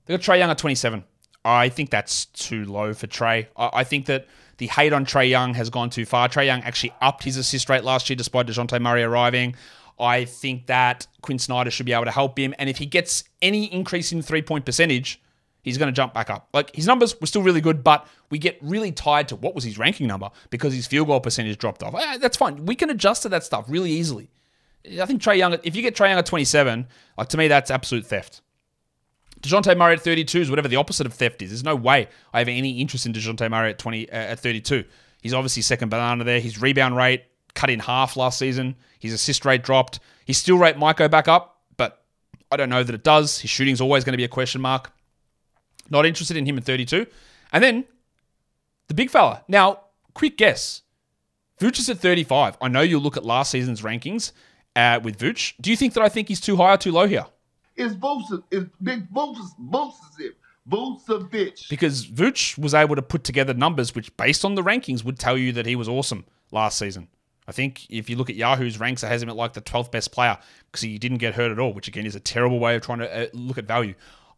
They 0.05 0.15
got 0.15 0.21
Trae 0.21 0.37
Young 0.37 0.49
at 0.49 0.57
27. 0.57 1.03
I 1.45 1.69
think 1.69 1.89
that's 1.89 2.25
too 2.25 2.65
low 2.65 2.93
for 2.93 3.07
Trae. 3.07 3.47
I 3.57 3.83
think 3.83 4.05
that 4.05 4.27
the 4.57 4.67
hate 4.67 4.93
on 4.93 5.05
Trae 5.05 5.29
Young 5.29 5.53
has 5.55 5.69
gone 5.69 5.89
too 5.89 6.05
far. 6.05 6.29
Trae 6.29 6.45
Young 6.45 6.61
actually 6.61 6.93
upped 7.01 7.23
his 7.23 7.37
assist 7.37 7.69
rate 7.69 7.83
last 7.83 8.09
year 8.09 8.15
despite 8.15 8.47
DeJounte 8.47 8.81
Murray 8.81 9.03
arriving. 9.03 9.55
I 9.99 10.25
think 10.25 10.67
that 10.67 11.07
Quin 11.21 11.39
Snyder 11.39 11.69
should 11.69 11.85
be 11.85 11.93
able 11.93 12.05
to 12.05 12.11
help 12.11 12.37
him. 12.37 12.53
And 12.57 12.69
if 12.69 12.77
he 12.77 12.85
gets 12.85 13.23
any 13.41 13.65
increase 13.65 14.11
in 14.11 14.21
three 14.21 14.41
point 14.41 14.65
percentage, 14.65 15.21
he's 15.63 15.77
going 15.77 15.87
to 15.87 15.93
jump 15.93 16.13
back 16.13 16.29
up. 16.29 16.47
Like 16.53 16.75
his 16.75 16.85
numbers 16.85 17.19
were 17.19 17.27
still 17.27 17.41
really 17.41 17.61
good, 17.61 17.83
but 17.83 18.07
we 18.29 18.37
get 18.37 18.57
really 18.61 18.91
tied 18.91 19.27
to 19.29 19.35
what 19.35 19.55
was 19.55 19.63
his 19.63 19.77
ranking 19.79 20.07
number 20.07 20.29
because 20.51 20.73
his 20.73 20.85
field 20.85 21.07
goal 21.07 21.19
percentage 21.19 21.57
dropped 21.57 21.81
off. 21.81 21.95
Eh, 21.95 22.17
that's 22.17 22.37
fine. 22.37 22.65
We 22.65 22.75
can 22.75 22.89
adjust 22.89 23.23
to 23.23 23.29
that 23.29 23.43
stuff 23.43 23.65
really 23.67 23.91
easily. 23.91 24.29
I 25.01 25.05
think 25.05 25.21
Trae 25.21 25.37
Young, 25.37 25.57
if 25.63 25.75
you 25.75 25.81
get 25.81 25.95
Trae 25.95 26.09
Young 26.09 26.19
at 26.19 26.25
27, 26.25 26.87
like 27.17 27.29
to 27.29 27.37
me, 27.37 27.47
that's 27.47 27.71
absolute 27.71 28.05
theft. 28.05 28.41
DeJounte 29.41 29.77
Murray 29.77 29.93
at 29.93 30.01
32 30.01 30.41
is 30.41 30.49
whatever 30.49 30.67
the 30.67 30.77
opposite 30.77 31.05
of 31.05 31.13
theft 31.13 31.41
is. 31.41 31.49
There's 31.49 31.63
no 31.63 31.75
way 31.75 32.07
I 32.33 32.39
have 32.39 32.47
any 32.47 32.79
interest 32.79 33.05
in 33.05 33.13
DeJounte 33.13 33.49
Murray 33.49 33.71
at 33.71 33.79
20 33.79 34.09
uh, 34.09 34.15
at 34.15 34.39
32. 34.39 34.85
He's 35.21 35.33
obviously 35.33 35.61
second 35.61 35.89
banana 35.89 36.23
there. 36.23 36.39
His 36.39 36.61
rebound 36.61 36.95
rate 36.97 37.23
cut 37.53 37.69
in 37.69 37.79
half 37.79 38.17
last 38.17 38.39
season. 38.39 38.75
His 38.99 39.13
assist 39.13 39.45
rate 39.45 39.63
dropped. 39.63 39.99
His 40.25 40.37
steal 40.37 40.57
rate 40.57 40.77
go 40.95 41.07
back 41.07 41.27
up, 41.27 41.61
but 41.77 42.03
I 42.51 42.57
don't 42.57 42.69
know 42.69 42.83
that 42.83 42.93
it 42.93 43.03
does. 43.03 43.39
His 43.39 43.49
shooting's 43.49 43.81
always 43.81 44.03
going 44.03 44.13
to 44.13 44.17
be 44.17 44.23
a 44.23 44.29
question 44.29 44.61
mark. 44.61 44.91
Not 45.93 46.07
interested 46.07 46.35
in 46.35 46.45
him 46.47 46.57
at 46.57 46.63
32. 46.63 47.05
And 47.53 47.63
then 47.63 47.85
the 48.87 48.95
big 48.95 49.11
fella. 49.11 49.43
Now, 49.47 49.81
quick 50.15 50.37
guess. 50.37 50.81
Vooch 51.61 51.77
is 51.77 51.87
at 51.87 51.99
35. 51.99 52.57
I 52.59 52.67
know 52.67 52.81
you'll 52.81 53.01
look 53.01 53.15
at 53.15 53.23
last 53.23 53.51
season's 53.51 53.81
rankings 53.81 54.31
uh, 54.75 54.99
with 55.03 55.19
Vooch. 55.19 55.53
Do 55.61 55.69
you 55.69 55.77
think 55.77 55.93
that 55.93 56.03
I 56.03 56.09
think 56.09 56.27
he's 56.27 56.41
too 56.41 56.57
high 56.57 56.73
or 56.73 56.77
too 56.77 56.91
low 56.91 57.07
here? 57.07 57.27
It's 57.75 57.93
Vucevic. 57.93 58.43
It's 58.51 58.69
Big 58.81 59.07
Vucevic. 59.13 59.51
Vucevic. 59.61 60.33
Vucevic. 60.67 61.69
Because 61.69 62.07
Vooch 62.07 62.57
was 62.57 62.73
able 62.73 62.95
to 62.95 63.03
put 63.03 63.23
together 63.23 63.53
numbers 63.53 63.93
which, 63.93 64.15
based 64.17 64.43
on 64.43 64.55
the 64.55 64.63
rankings, 64.63 65.03
would 65.03 65.19
tell 65.19 65.37
you 65.37 65.51
that 65.51 65.67
he 65.67 65.75
was 65.75 65.87
awesome 65.87 66.25
last 66.51 66.79
season. 66.79 67.07
I 67.47 67.51
think 67.51 67.85
if 67.89 68.09
you 68.09 68.15
look 68.15 68.31
at 68.31 68.35
Yahoo's 68.35 68.79
ranks, 68.79 69.03
it 69.03 69.07
has 69.07 69.21
him 69.21 69.29
at 69.29 69.35
like 69.35 69.53
the 69.53 69.61
12th 69.61 69.91
best 69.91 70.11
player 70.11 70.37
because 70.71 70.81
he 70.81 70.97
didn't 70.97 71.17
get 71.19 71.35
hurt 71.35 71.51
at 71.51 71.59
all, 71.59 71.73
which 71.73 71.87
again 71.87 72.05
is 72.05 72.15
a 72.15 72.19
terrible 72.19 72.59
way 72.59 72.75
of 72.75 72.81
trying 72.81 72.99
to 72.99 73.25
uh, 73.25 73.27
look 73.33 73.57
at 73.57 73.65
value. 73.65 73.93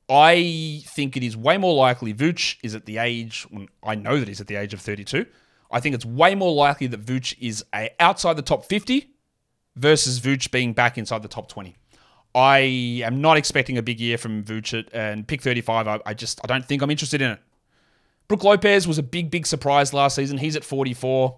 I 0.08 0.84
think 0.88 1.18
it 1.18 1.24
is 1.24 1.36
way 1.36 1.58
more 1.58 1.74
likely 1.76 2.13
Vooch 2.13 2.58
is 2.62 2.76
at 2.76 2.86
the 2.86 2.98
age, 3.00 3.48
I 3.84 3.96
know 3.96 4.20
that 4.20 4.28
he's 4.28 4.39
at 4.41 4.48
the 4.48 4.56
age 4.56 4.74
of 4.74 4.82
32. 4.82 5.26
I 5.72 5.80
think 5.80 5.96
it's 5.96 6.06
way 6.06 6.36
more 6.36 6.54
likely 6.54 6.88
that 6.88 7.04
Vooch 7.04 7.36
is 7.39 7.65
a 7.74 7.89
outside 8.00 8.38
the 8.38 8.44
top 8.44 8.65
50 8.65 9.10
versus 9.76 10.20
Vooch 10.20 10.52
being 10.52 10.74
back 10.74 10.98
inside 10.98 11.24
the 11.24 11.28
top 11.28 11.48
20. 11.50 11.76
I 12.36 12.58
am 13.04 13.22
not 13.22 13.38
expecting 13.38 13.78
a 13.78 13.82
big 13.82 14.00
year 14.00 14.18
from 14.18 14.44
Vooch 14.44 14.88
and 14.94 15.28
pick 15.28 15.41
35. 15.41 15.88
I, 15.88 16.00
I 16.06 16.13
just 16.13 16.39
I 16.44 16.48
don't 16.48 16.65
think 16.65 16.82
I'm 16.82 16.91
interested 16.91 17.22
in 17.22 17.32
it. 17.32 17.39
Brooke 18.28 18.44
Lopez 18.44 18.88
was 18.88 18.98
a 18.98 19.04
big 19.04 19.32
big 19.32 19.48
surprise 19.48 19.94
last 19.94 20.15
season. 20.15 20.38
He's 20.38 20.56
at 20.56 20.63
44. 20.63 21.38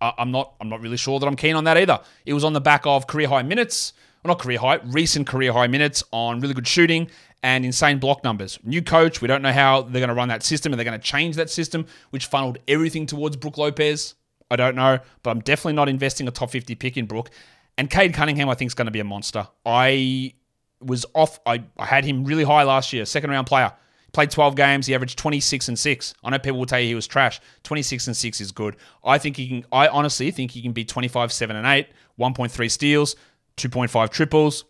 I- 0.00 0.12
I'm 0.18 0.30
not 0.30 0.54
I'm 0.60 0.68
not 0.68 0.80
really 0.80 0.96
sure 0.96 1.18
that 1.18 1.26
I'm 1.26 1.36
keen 1.36 1.56
on 1.56 1.64
that 1.64 1.76
either. 1.76 2.00
It 2.24 2.32
was 2.32 2.44
on 2.44 2.52
the 2.52 2.60
back 2.60 2.86
of 2.86 3.06
career 3.06 3.28
high 3.28 3.42
minutes, 3.42 3.92
well, 4.22 4.30
not 4.32 4.38
career 4.38 4.58
high, 4.60 4.76
recent 4.84 5.26
career 5.26 5.52
high 5.52 5.66
minutes 5.66 6.04
on 6.12 6.40
really 6.40 6.54
good 6.54 6.68
shooting 6.68 7.10
and 7.42 7.64
insane 7.64 7.98
block 7.98 8.24
numbers. 8.24 8.58
New 8.64 8.82
coach, 8.82 9.20
we 9.20 9.28
don't 9.28 9.42
know 9.42 9.52
how 9.52 9.82
they're 9.82 10.00
going 10.00 10.08
to 10.08 10.14
run 10.14 10.28
that 10.28 10.42
system. 10.42 10.72
Are 10.72 10.76
they 10.76 10.84
going 10.84 10.98
to 10.98 11.04
change 11.04 11.36
that 11.36 11.50
system, 11.50 11.86
which 12.10 12.26
funneled 12.26 12.58
everything 12.66 13.06
towards 13.06 13.36
Brooke 13.36 13.58
Lopez? 13.58 14.14
I 14.50 14.56
don't 14.56 14.74
know, 14.74 14.98
but 15.22 15.30
I'm 15.30 15.40
definitely 15.40 15.74
not 15.74 15.88
investing 15.88 16.26
a 16.26 16.30
top 16.30 16.50
50 16.50 16.74
pick 16.74 16.96
in 16.96 17.06
Brooke. 17.06 17.30
And 17.76 17.88
Cade 17.88 18.14
Cunningham, 18.14 18.48
I 18.48 18.54
think, 18.54 18.70
is 18.70 18.74
going 18.74 18.86
to 18.86 18.92
be 18.92 19.00
a 19.00 19.04
monster. 19.04 19.46
I 19.64 20.34
was 20.80 21.06
off. 21.14 21.38
I, 21.46 21.62
I 21.76 21.86
had 21.86 22.04
him 22.04 22.24
really 22.24 22.44
high 22.44 22.64
last 22.64 22.92
year, 22.92 23.04
second 23.04 23.30
round 23.30 23.46
player. 23.46 23.72
Played 24.12 24.30
12 24.30 24.56
games. 24.56 24.86
He 24.86 24.94
averaged 24.94 25.18
26 25.18 25.68
and 25.68 25.78
6. 25.78 26.14
I 26.24 26.30
know 26.30 26.38
people 26.38 26.58
will 26.58 26.66
tell 26.66 26.80
you 26.80 26.86
he 26.86 26.94
was 26.94 27.06
trash. 27.06 27.40
26 27.64 28.06
and 28.06 28.16
6 28.16 28.40
is 28.40 28.52
good. 28.52 28.76
I 29.04 29.18
think 29.18 29.36
he 29.36 29.48
can, 29.48 29.64
I 29.70 29.88
honestly 29.88 30.30
think 30.30 30.50
he 30.50 30.62
can 30.62 30.72
be 30.72 30.84
25, 30.84 31.30
7 31.30 31.54
and 31.54 31.66
8, 31.66 31.88
1.3 32.18 32.70
steals, 32.70 33.16
2.5 33.58 34.08
triples, 34.08 34.64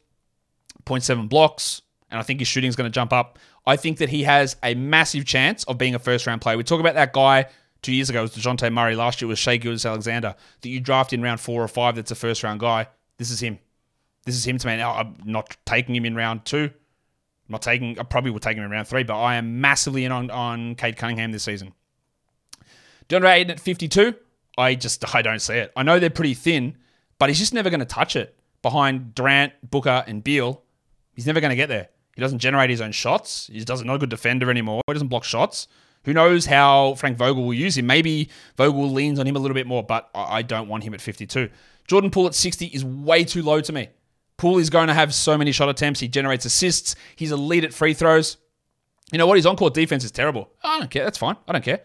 0.7 0.84 1.28
blocks, 1.28 1.82
and 2.10 2.18
I 2.18 2.22
think 2.22 2.40
his 2.40 2.48
shooting 2.48 2.68
is 2.68 2.76
going 2.76 2.90
to 2.90 2.94
jump 2.94 3.12
up. 3.12 3.38
I 3.66 3.76
think 3.76 3.98
that 3.98 4.08
he 4.08 4.22
has 4.22 4.56
a 4.62 4.74
massive 4.74 5.24
chance 5.24 5.64
of 5.64 5.78
being 5.78 5.94
a 5.94 5.98
first 5.98 6.26
round 6.26 6.40
player. 6.40 6.56
We 6.56 6.64
talk 6.64 6.80
about 6.80 6.94
that 6.94 7.12
guy 7.12 7.46
two 7.82 7.92
years 7.92 8.10
ago, 8.10 8.20
it 8.20 8.22
was 8.22 8.30
DeJounte 8.32 8.72
Murray. 8.72 8.96
Last 8.96 9.20
year 9.20 9.28
was 9.28 9.38
Shai 9.38 9.56
Gilgeous-Alexander 9.56 10.34
that 10.60 10.68
you 10.68 10.80
draft 10.80 11.12
in 11.12 11.22
round 11.22 11.40
four 11.40 11.62
or 11.62 11.68
five 11.68 11.96
that's 11.96 12.10
a 12.10 12.14
first 12.14 12.42
round 12.42 12.60
guy. 12.60 12.88
This 13.16 13.30
is 13.30 13.40
him. 13.40 13.58
This 14.24 14.36
is 14.36 14.46
him 14.46 14.58
to 14.58 14.66
me. 14.66 14.76
Now, 14.76 14.92
I'm 14.94 15.16
not 15.24 15.56
taking 15.64 15.94
him 15.94 16.04
in 16.04 16.14
round 16.14 16.44
two. 16.44 16.64
I'm 16.64 17.52
not 17.52 17.62
taking, 17.62 17.98
I 17.98 18.02
probably 18.02 18.30
will 18.30 18.40
take 18.40 18.56
him 18.56 18.64
in 18.64 18.70
round 18.70 18.88
three, 18.88 19.04
but 19.04 19.18
I 19.18 19.36
am 19.36 19.60
massively 19.60 20.04
in 20.04 20.12
on, 20.12 20.30
on 20.30 20.74
Cade 20.74 20.96
Cunningham 20.96 21.32
this 21.32 21.44
season. 21.44 21.72
DeAndre 23.08 23.36
Ayton 23.36 23.50
at 23.52 23.60
52, 23.60 24.14
I 24.58 24.74
just, 24.74 25.14
I 25.14 25.22
don't 25.22 25.40
see 25.40 25.54
it. 25.54 25.72
I 25.74 25.82
know 25.82 25.98
they're 25.98 26.10
pretty 26.10 26.34
thin, 26.34 26.76
but 27.18 27.30
he's 27.30 27.38
just 27.38 27.54
never 27.54 27.70
going 27.70 27.80
to 27.80 27.86
touch 27.86 28.16
it 28.16 28.38
behind 28.60 29.14
Durant, 29.14 29.54
Booker, 29.70 30.04
and 30.06 30.22
Beal. 30.22 30.62
He's 31.14 31.26
never 31.26 31.40
going 31.40 31.50
to 31.50 31.56
get 31.56 31.68
there. 31.68 31.88
He 32.18 32.20
doesn't 32.20 32.40
generate 32.40 32.68
his 32.68 32.80
own 32.80 32.90
shots. 32.90 33.46
He 33.46 33.62
doesn't 33.62 33.86
not 33.86 33.94
a 33.94 33.98
good 33.98 34.10
defender 34.10 34.50
anymore. 34.50 34.82
He 34.88 34.92
doesn't 34.92 35.06
block 35.06 35.22
shots. 35.22 35.68
Who 36.04 36.12
knows 36.12 36.46
how 36.46 36.94
Frank 36.94 37.16
Vogel 37.16 37.44
will 37.44 37.54
use 37.54 37.78
him? 37.78 37.86
Maybe 37.86 38.28
Vogel 38.56 38.90
leans 38.90 39.20
on 39.20 39.26
him 39.28 39.36
a 39.36 39.38
little 39.38 39.54
bit 39.54 39.68
more, 39.68 39.84
but 39.84 40.10
I 40.16 40.42
don't 40.42 40.66
want 40.66 40.82
him 40.82 40.94
at 40.94 41.00
52. 41.00 41.48
Jordan 41.86 42.10
Poole 42.10 42.26
at 42.26 42.34
60 42.34 42.66
is 42.66 42.84
way 42.84 43.22
too 43.22 43.40
low 43.40 43.60
to 43.60 43.72
me. 43.72 43.90
Poole 44.36 44.58
is 44.58 44.68
going 44.68 44.88
to 44.88 44.94
have 44.94 45.14
so 45.14 45.38
many 45.38 45.52
shot 45.52 45.68
attempts. 45.68 46.00
He 46.00 46.08
generates 46.08 46.44
assists. 46.44 46.96
He's 47.14 47.30
elite 47.30 47.62
at 47.62 47.72
free 47.72 47.94
throws. 47.94 48.36
You 49.12 49.18
know 49.18 49.28
what? 49.28 49.36
His 49.36 49.46
on-court 49.46 49.74
defense 49.74 50.02
is 50.02 50.10
terrible. 50.10 50.50
I 50.64 50.80
don't 50.80 50.90
care. 50.90 51.04
That's 51.04 51.18
fine. 51.18 51.36
I 51.46 51.52
don't 51.52 51.64
care. 51.64 51.82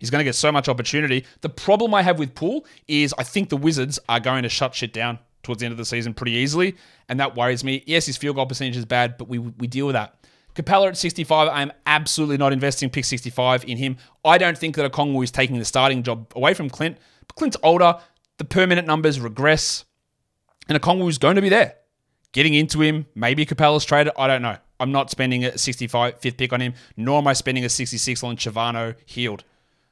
He's 0.00 0.10
going 0.10 0.18
to 0.18 0.24
get 0.24 0.34
so 0.34 0.50
much 0.50 0.68
opportunity. 0.68 1.24
The 1.42 1.48
problem 1.48 1.94
I 1.94 2.02
have 2.02 2.18
with 2.18 2.34
Poole 2.34 2.66
is 2.88 3.14
I 3.16 3.22
think 3.22 3.50
the 3.50 3.56
Wizards 3.56 4.00
are 4.08 4.18
going 4.18 4.42
to 4.42 4.48
shut 4.48 4.74
shit 4.74 4.92
down 4.92 5.20
towards 5.46 5.60
the 5.60 5.66
end 5.66 5.72
of 5.72 5.78
the 5.78 5.84
season 5.84 6.12
pretty 6.12 6.32
easily, 6.32 6.76
and 7.08 7.18
that 7.20 7.36
worries 7.36 7.64
me. 7.64 7.82
Yes, 7.86 8.04
his 8.04 8.16
field 8.16 8.36
goal 8.36 8.46
percentage 8.46 8.76
is 8.76 8.84
bad, 8.84 9.16
but 9.16 9.28
we 9.28 9.38
we 9.38 9.66
deal 9.66 9.86
with 9.86 9.94
that. 9.94 10.16
Capela 10.54 10.88
at 10.88 10.96
65, 10.96 11.48
I 11.48 11.62
am 11.62 11.72
absolutely 11.84 12.38
not 12.38 12.52
investing 12.52 12.88
pick 12.88 13.04
65 13.04 13.64
in 13.64 13.76
him. 13.76 13.98
I 14.24 14.38
don't 14.38 14.56
think 14.56 14.74
that 14.76 14.86
A 14.86 14.90
Okongwu 14.90 15.22
is 15.22 15.30
taking 15.30 15.58
the 15.58 15.66
starting 15.66 16.02
job 16.02 16.32
away 16.34 16.54
from 16.54 16.70
Clint. 16.70 16.96
But 17.28 17.36
Clint's 17.36 17.58
older, 17.62 17.98
the 18.38 18.44
permanent 18.44 18.86
numbers 18.86 19.20
regress, 19.20 19.84
and 20.68 20.76
A 20.76 20.80
Okongwu 20.80 21.08
is 21.08 21.18
going 21.18 21.36
to 21.36 21.42
be 21.42 21.50
there. 21.50 21.74
Getting 22.32 22.54
into 22.54 22.80
him, 22.80 23.06
maybe 23.14 23.44
Capela's 23.44 23.84
traded, 23.84 24.14
I 24.18 24.26
don't 24.26 24.42
know. 24.42 24.56
I'm 24.80 24.92
not 24.92 25.10
spending 25.10 25.44
a 25.44 25.56
65 25.56 26.20
fifth 26.20 26.36
pick 26.36 26.52
on 26.52 26.60
him, 26.60 26.74
nor 26.96 27.18
am 27.18 27.26
I 27.26 27.34
spending 27.34 27.64
a 27.64 27.68
66 27.68 28.22
on 28.22 28.36
Chavano 28.36 28.94
Hield. 29.06 29.44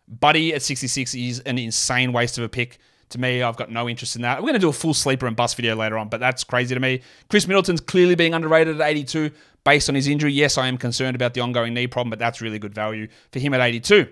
Buddy 0.08 0.52
at 0.54 0.62
66 0.62 1.14
is 1.14 1.40
an 1.40 1.58
insane 1.58 2.12
waste 2.12 2.38
of 2.38 2.44
a 2.44 2.48
pick. 2.48 2.78
To 3.14 3.20
me, 3.20 3.44
I've 3.44 3.56
got 3.56 3.70
no 3.70 3.88
interest 3.88 4.16
in 4.16 4.22
that. 4.22 4.38
We're 4.38 4.48
going 4.48 4.54
to 4.54 4.58
do 4.58 4.68
a 4.68 4.72
full 4.72 4.92
sleeper 4.92 5.28
and 5.28 5.36
bust 5.36 5.54
video 5.54 5.76
later 5.76 5.96
on, 5.96 6.08
but 6.08 6.18
that's 6.18 6.42
crazy 6.42 6.74
to 6.74 6.80
me. 6.80 7.00
Khris 7.30 7.46
Middleton's 7.46 7.80
clearly 7.80 8.16
being 8.16 8.34
underrated 8.34 8.80
at 8.80 8.84
82 8.84 9.30
based 9.62 9.88
on 9.88 9.94
his 9.94 10.08
injury. 10.08 10.32
Yes, 10.32 10.58
I 10.58 10.66
am 10.66 10.76
concerned 10.76 11.14
about 11.14 11.32
the 11.32 11.40
ongoing 11.40 11.74
knee 11.74 11.86
problem, 11.86 12.10
but 12.10 12.18
that's 12.18 12.40
really 12.40 12.58
good 12.58 12.74
value 12.74 13.06
for 13.30 13.38
him 13.38 13.54
at 13.54 13.60
82. 13.60 14.08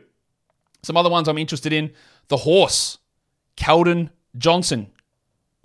Some 0.85 0.97
other 0.97 1.11
ones 1.11 1.27
I'm 1.27 1.37
interested 1.37 1.73
in 1.73 1.93
the 2.29 2.37
horse, 2.37 2.99
Keldon 3.57 4.11
Johnson. 4.39 4.93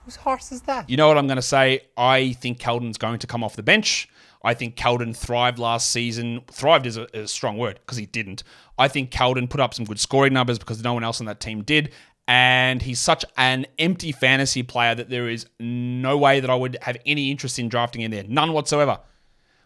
Whose 0.03 0.15
horse 0.15 0.51
is 0.51 0.63
that? 0.63 0.89
You 0.89 0.97
know 0.97 1.07
what 1.07 1.19
I'm 1.19 1.27
going 1.27 1.35
to 1.35 1.43
say? 1.43 1.81
I 1.95 2.33
think 2.33 2.57
Keldon's 2.57 2.97
going 2.97 3.19
to 3.19 3.27
come 3.27 3.43
off 3.43 3.55
the 3.55 3.61
bench. 3.61 4.09
I 4.43 4.55
think 4.55 4.75
Keldon 4.75 5.15
thrived 5.15 5.59
last 5.59 5.91
season. 5.91 6.41
Thrived 6.49 6.87
is 6.87 6.97
a, 6.97 7.03
is 7.15 7.25
a 7.25 7.27
strong 7.27 7.59
word 7.59 7.79
because 7.85 7.99
he 7.99 8.07
didn't. 8.07 8.41
I 8.79 8.87
think 8.87 9.11
Keldon 9.11 9.47
put 9.47 9.59
up 9.59 9.75
some 9.75 9.85
good 9.85 9.99
scoring 9.99 10.33
numbers 10.33 10.57
because 10.57 10.81
no 10.83 10.95
one 10.95 11.03
else 11.03 11.19
on 11.19 11.27
that 11.27 11.39
team 11.39 11.63
did. 11.63 11.93
And 12.27 12.81
he's 12.81 12.99
such 12.99 13.23
an 13.37 13.67
empty 13.79 14.11
fantasy 14.11 14.61
player 14.61 14.93
that 14.95 15.09
there 15.09 15.29
is 15.29 15.45
no 15.59 16.17
way 16.17 16.41
that 16.41 16.49
I 16.49 16.55
would 16.55 16.77
have 16.81 16.97
any 17.05 17.31
interest 17.31 17.57
in 17.57 17.69
drafting 17.69 18.01
in 18.01 18.11
there. 18.11 18.25
None 18.27 18.51
whatsoever. 18.51 18.99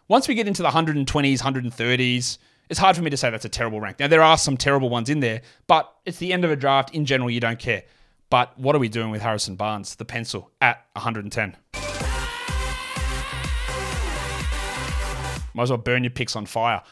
Once 0.06 0.28
we 0.28 0.34
get 0.34 0.46
into 0.46 0.62
the 0.62 0.68
120s, 0.68 1.42
130s, 1.42 2.38
it's 2.68 2.78
hard 2.78 2.94
for 2.96 3.02
me 3.02 3.10
to 3.10 3.16
say 3.16 3.30
that's 3.30 3.44
a 3.44 3.48
terrible 3.48 3.80
rank. 3.80 3.98
Now, 3.98 4.06
there 4.06 4.22
are 4.22 4.38
some 4.38 4.56
terrible 4.56 4.90
ones 4.90 5.10
in 5.10 5.20
there, 5.20 5.42
but 5.66 5.92
it's 6.06 6.18
the 6.18 6.32
end 6.32 6.44
of 6.44 6.50
a 6.50 6.56
draft. 6.56 6.94
In 6.94 7.04
general, 7.04 7.30
you 7.30 7.40
don't 7.40 7.58
care. 7.58 7.82
But 8.30 8.56
what 8.58 8.74
are 8.74 8.78
we 8.78 8.88
doing 8.88 9.10
with 9.10 9.22
Harrison 9.22 9.56
Barnes, 9.56 9.96
the 9.96 10.04
pencil, 10.04 10.50
at 10.60 10.86
110? 10.94 11.56
Might 15.54 15.62
as 15.62 15.70
well 15.70 15.78
burn 15.78 16.02
your 16.04 16.10
picks 16.10 16.34
on 16.34 16.46
fire. 16.46 16.82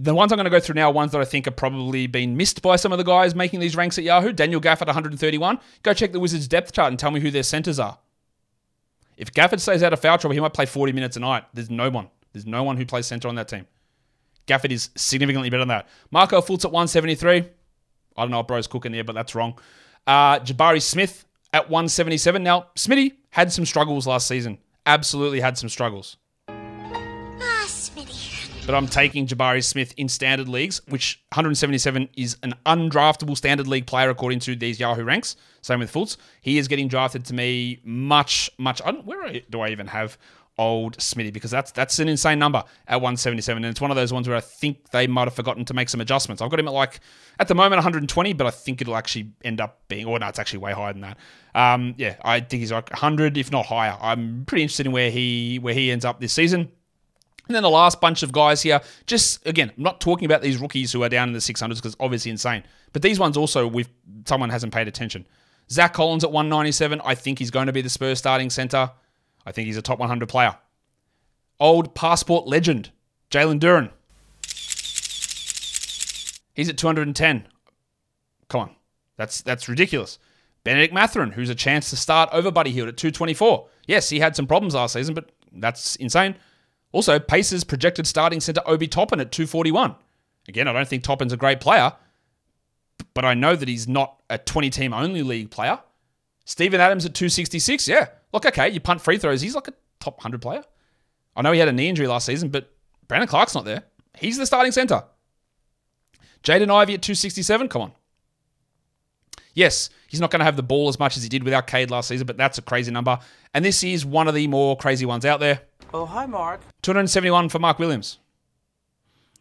The 0.00 0.14
ones 0.14 0.30
I'm 0.30 0.36
going 0.36 0.44
to 0.44 0.50
go 0.50 0.60
through 0.60 0.76
now 0.76 0.90
are 0.90 0.92
ones 0.92 1.10
that 1.10 1.20
I 1.20 1.24
think 1.24 1.48
are 1.48 1.52
probably 1.52 2.06
been 2.06 2.36
missed 2.36 2.62
by 2.62 2.76
some 2.76 2.92
of 2.92 2.98
the 2.98 3.04
guys 3.04 3.34
making 3.34 3.58
these 3.58 3.74
ranks 3.74 3.98
at 3.98 4.04
Yahoo. 4.04 4.32
Daniel 4.32 4.60
Gafford, 4.60 4.86
131. 4.86 5.58
Go 5.82 5.92
check 5.92 6.12
the 6.12 6.20
Wizards 6.20 6.46
depth 6.46 6.72
chart 6.72 6.92
and 6.92 6.98
tell 6.98 7.10
me 7.10 7.18
who 7.18 7.32
their 7.32 7.42
centers 7.42 7.80
are. 7.80 7.98
If 9.16 9.32
Gafford 9.32 9.58
stays 9.58 9.82
out 9.82 9.92
of 9.92 10.00
foul 10.00 10.16
trouble, 10.16 10.34
he 10.34 10.40
might 10.40 10.54
play 10.54 10.66
40 10.66 10.92
minutes 10.92 11.16
a 11.16 11.20
night. 11.20 11.44
There's 11.52 11.68
no 11.68 11.90
one. 11.90 12.08
There's 12.32 12.46
no 12.46 12.62
one 12.62 12.76
who 12.76 12.86
plays 12.86 13.06
center 13.06 13.26
on 13.26 13.34
that 13.34 13.48
team. 13.48 13.66
Gafford 14.46 14.70
is 14.70 14.90
significantly 14.94 15.50
better 15.50 15.62
than 15.62 15.68
that. 15.68 15.88
Markelle 16.12 16.42
Fultz 16.42 16.64
at 16.64 16.70
173. 16.70 17.38
I 17.38 18.22
don't 18.22 18.30
know 18.30 18.36
what 18.36 18.46
bro's 18.46 18.68
cooking 18.68 18.92
there, 18.92 19.02
but 19.02 19.14
that's 19.14 19.34
wrong. 19.34 19.58
Uh, 20.06 20.38
Jabari 20.38 20.80
Smith 20.80 21.26
at 21.52 21.68
177. 21.68 22.42
Now, 22.42 22.68
Smitty 22.76 23.14
had 23.30 23.52
some 23.52 23.66
struggles 23.66 24.06
last 24.06 24.28
season. 24.28 24.58
Absolutely 24.86 25.40
had 25.40 25.58
some 25.58 25.68
struggles. 25.68 26.16
But 28.68 28.74
I'm 28.74 28.86
taking 28.86 29.26
Jabari 29.26 29.64
Smith 29.64 29.94
in 29.96 30.10
standard 30.10 30.46
leagues, 30.46 30.82
which 30.88 31.22
177 31.32 32.10
is 32.18 32.36
an 32.42 32.52
undraftable 32.66 33.34
standard 33.34 33.66
league 33.66 33.86
player 33.86 34.10
according 34.10 34.40
to 34.40 34.54
these 34.54 34.78
Yahoo 34.78 35.04
ranks. 35.04 35.36
Same 35.62 35.78
with 35.78 35.90
Fultz. 35.90 36.18
He 36.42 36.58
is 36.58 36.68
getting 36.68 36.86
drafted 36.86 37.24
to 37.24 37.34
me 37.34 37.80
much, 37.82 38.50
much. 38.58 38.82
Where 39.04 39.40
do 39.48 39.62
I 39.62 39.70
even 39.70 39.86
have 39.86 40.18
old 40.58 40.98
Smitty? 40.98 41.32
Because 41.32 41.50
that's 41.50 41.72
that's 41.72 41.98
an 41.98 42.10
insane 42.10 42.38
number 42.38 42.62
at 42.86 42.96
177, 42.96 43.64
and 43.64 43.70
it's 43.70 43.80
one 43.80 43.90
of 43.90 43.96
those 43.96 44.12
ones 44.12 44.28
where 44.28 44.36
I 44.36 44.42
think 44.42 44.90
they 44.90 45.06
might 45.06 45.24
have 45.24 45.34
forgotten 45.34 45.64
to 45.64 45.72
make 45.72 45.88
some 45.88 46.02
adjustments. 46.02 46.42
I've 46.42 46.50
got 46.50 46.60
him 46.60 46.68
at 46.68 46.74
like 46.74 47.00
at 47.38 47.48
the 47.48 47.54
moment 47.54 47.78
120, 47.78 48.34
but 48.34 48.46
I 48.46 48.50
think 48.50 48.82
it'll 48.82 48.96
actually 48.96 49.32
end 49.46 49.62
up 49.62 49.80
being. 49.88 50.04
Or 50.04 50.18
no, 50.18 50.28
it's 50.28 50.38
actually 50.38 50.58
way 50.58 50.74
higher 50.74 50.92
than 50.92 51.00
that. 51.00 51.16
Um, 51.54 51.94
yeah, 51.96 52.16
I 52.22 52.40
think 52.40 52.60
he's 52.60 52.72
like 52.72 52.90
100, 52.90 53.38
if 53.38 53.50
not 53.50 53.64
higher. 53.64 53.96
I'm 53.98 54.44
pretty 54.44 54.60
interested 54.60 54.84
in 54.84 54.92
where 54.92 55.10
he 55.10 55.58
where 55.58 55.72
he 55.72 55.90
ends 55.90 56.04
up 56.04 56.20
this 56.20 56.34
season. 56.34 56.70
And 57.48 57.54
then 57.54 57.62
the 57.62 57.70
last 57.70 58.00
bunch 58.00 58.22
of 58.22 58.30
guys 58.30 58.62
here, 58.62 58.80
just 59.06 59.44
again, 59.46 59.72
I'm 59.76 59.82
not 59.82 60.00
talking 60.00 60.26
about 60.26 60.42
these 60.42 60.58
rookies 60.58 60.92
who 60.92 61.02
are 61.02 61.08
down 61.08 61.28
in 61.28 61.32
the 61.32 61.40
600s 61.40 61.76
because 61.76 61.96
obviously 61.98 62.30
insane. 62.30 62.62
But 62.92 63.02
these 63.02 63.18
ones 63.18 63.36
also, 63.36 63.66
with 63.66 63.88
someone 64.26 64.50
hasn't 64.50 64.72
paid 64.72 64.86
attention. 64.86 65.26
Zach 65.70 65.94
Collins 65.94 66.24
at 66.24 66.30
197, 66.30 67.00
I 67.04 67.14
think 67.14 67.38
he's 67.38 67.50
going 67.50 67.66
to 67.66 67.72
be 67.72 67.80
the 67.80 67.90
Spurs 67.90 68.18
starting 68.18 68.50
center. 68.50 68.90
I 69.46 69.52
think 69.52 69.66
he's 69.66 69.76
a 69.76 69.82
top 69.82 69.98
100 69.98 70.28
player. 70.28 70.56
Old 71.60 71.94
passport 71.94 72.46
legend, 72.46 72.90
Jalen 73.30 73.60
Duren. 73.60 73.90
He's 76.54 76.68
at 76.68 76.76
210. 76.76 77.46
Come 78.48 78.60
on. 78.60 78.76
That's 79.16 79.42
that's 79.42 79.68
ridiculous. 79.68 80.18
Bennedict 80.64 80.92
Mathurin, 80.92 81.32
who's 81.32 81.50
a 81.50 81.54
chance 81.54 81.88
to 81.90 81.96
start 81.96 82.28
over 82.32 82.50
Buddy 82.50 82.70
Hield 82.70 82.88
at 82.88 82.96
224. 82.96 83.68
Yes, 83.86 84.08
he 84.08 84.20
had 84.20 84.36
some 84.36 84.46
problems 84.46 84.74
last 84.74 84.92
season, 84.92 85.14
but 85.14 85.30
that's 85.52 85.96
insane. 85.96 86.34
Also, 86.92 87.18
Pacers 87.18 87.64
projected 87.64 88.06
starting 88.06 88.40
center 88.40 88.62
Obi 88.66 88.88
Toppin 88.88 89.20
at 89.20 89.30
241. 89.30 89.94
Again, 90.48 90.68
I 90.68 90.72
don't 90.72 90.88
think 90.88 91.02
Toppin's 91.02 91.32
a 91.32 91.36
great 91.36 91.60
player, 91.60 91.92
but 93.14 93.24
I 93.24 93.34
know 93.34 93.54
that 93.54 93.68
he's 93.68 93.86
not 93.86 94.22
a 94.30 94.38
20 94.38 94.70
team 94.70 94.94
only 94.94 95.22
league 95.22 95.50
player. 95.50 95.80
Steven 96.46 96.80
Adams 96.80 97.04
at 97.04 97.14
266. 97.14 97.86
Yeah. 97.88 98.06
Look, 98.32 98.46
okay, 98.46 98.70
you 98.70 98.80
punt 98.80 99.02
free 99.02 99.18
throws. 99.18 99.42
He's 99.42 99.54
like 99.54 99.68
a 99.68 99.74
top 100.00 100.16
100 100.16 100.40
player. 100.40 100.64
I 101.36 101.42
know 101.42 101.52
he 101.52 101.58
had 101.58 101.68
a 101.68 101.72
knee 101.72 101.88
injury 101.88 102.06
last 102.06 102.26
season, 102.26 102.48
but 102.48 102.72
Brandon 103.06 103.28
Clarke's 103.28 103.54
not 103.54 103.64
there. 103.64 103.84
He's 104.16 104.38
the 104.38 104.46
starting 104.46 104.72
center. 104.72 105.04
Jaden 106.42 106.70
Ivey 106.70 106.94
at 106.94 107.02
267. 107.02 107.68
Come 107.68 107.82
on. 107.82 107.92
Yes, 109.54 109.90
he's 110.08 110.20
not 110.20 110.30
going 110.30 110.40
to 110.40 110.44
have 110.44 110.56
the 110.56 110.62
ball 110.62 110.88
as 110.88 110.98
much 110.98 111.16
as 111.16 111.22
he 111.22 111.28
did 111.28 111.42
without 111.42 111.66
Cade 111.66 111.90
last 111.90 112.08
season, 112.08 112.26
but 112.26 112.36
that's 112.36 112.58
a 112.58 112.62
crazy 112.62 112.92
number. 112.92 113.18
And 113.52 113.64
this 113.64 113.82
is 113.82 114.06
one 114.06 114.28
of 114.28 114.34
the 114.34 114.46
more 114.46 114.76
crazy 114.76 115.04
ones 115.04 115.24
out 115.24 115.40
there. 115.40 115.62
Oh, 115.92 116.04
hi, 116.04 116.26
Mark. 116.26 116.60
271 116.82 117.48
for 117.48 117.58
Mark 117.58 117.78
Williams. 117.78 118.18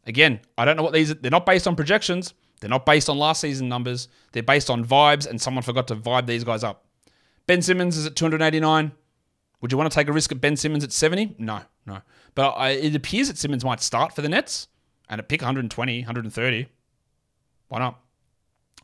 Again, 0.06 0.40
I 0.58 0.64
don't 0.66 0.78
know 0.78 0.84
what 0.84 0.94
these 0.94 1.12
are. 1.12 1.16
they're 1.16 1.32
not 1.32 1.46
based 1.46 1.68
on 1.68 1.76
projections. 1.76 2.34
They're 2.60 2.70
not 2.70 2.86
based 2.86 3.10
on 3.10 3.18
last 3.18 3.42
season 3.42 3.68
numbers. 3.68 4.08
They're 4.32 4.44
based 4.44 4.70
on 4.70 4.86
vibes, 4.86 5.28
and 5.28 5.42
someone 5.42 5.64
forgot 5.64 5.88
to 5.90 5.96
vibe 5.96 6.26
these 6.26 6.44
guys 6.44 6.64
up. 6.64 6.86
Ben 7.46 7.62
Simmons 7.62 7.98
is 7.98 8.06
at 8.06 8.16
289. 8.16 8.92
Would 9.62 9.72
you 9.72 9.78
want 9.78 9.92
to 9.92 9.96
take 9.96 10.08
a 10.08 10.14
risk 10.14 10.32
at 10.32 10.40
Ben 10.40 10.56
Simmons 10.56 10.84
at 10.84 10.92
70? 10.92 11.36
No, 11.38 11.62
no. 11.86 12.02
But 12.36 12.52
I, 12.52 12.70
it 12.70 12.96
appears 12.96 13.28
that 13.28 13.38
Simmons 13.38 13.66
might 13.66 13.82
start 13.82 14.14
for 14.16 14.22
the 14.22 14.30
Nets 14.30 14.68
and 15.10 15.20
at 15.20 15.28
pick 15.28 15.42
120, 15.42 16.02
130. 16.02 16.68
Why 17.68 17.80
not? 17.80 18.00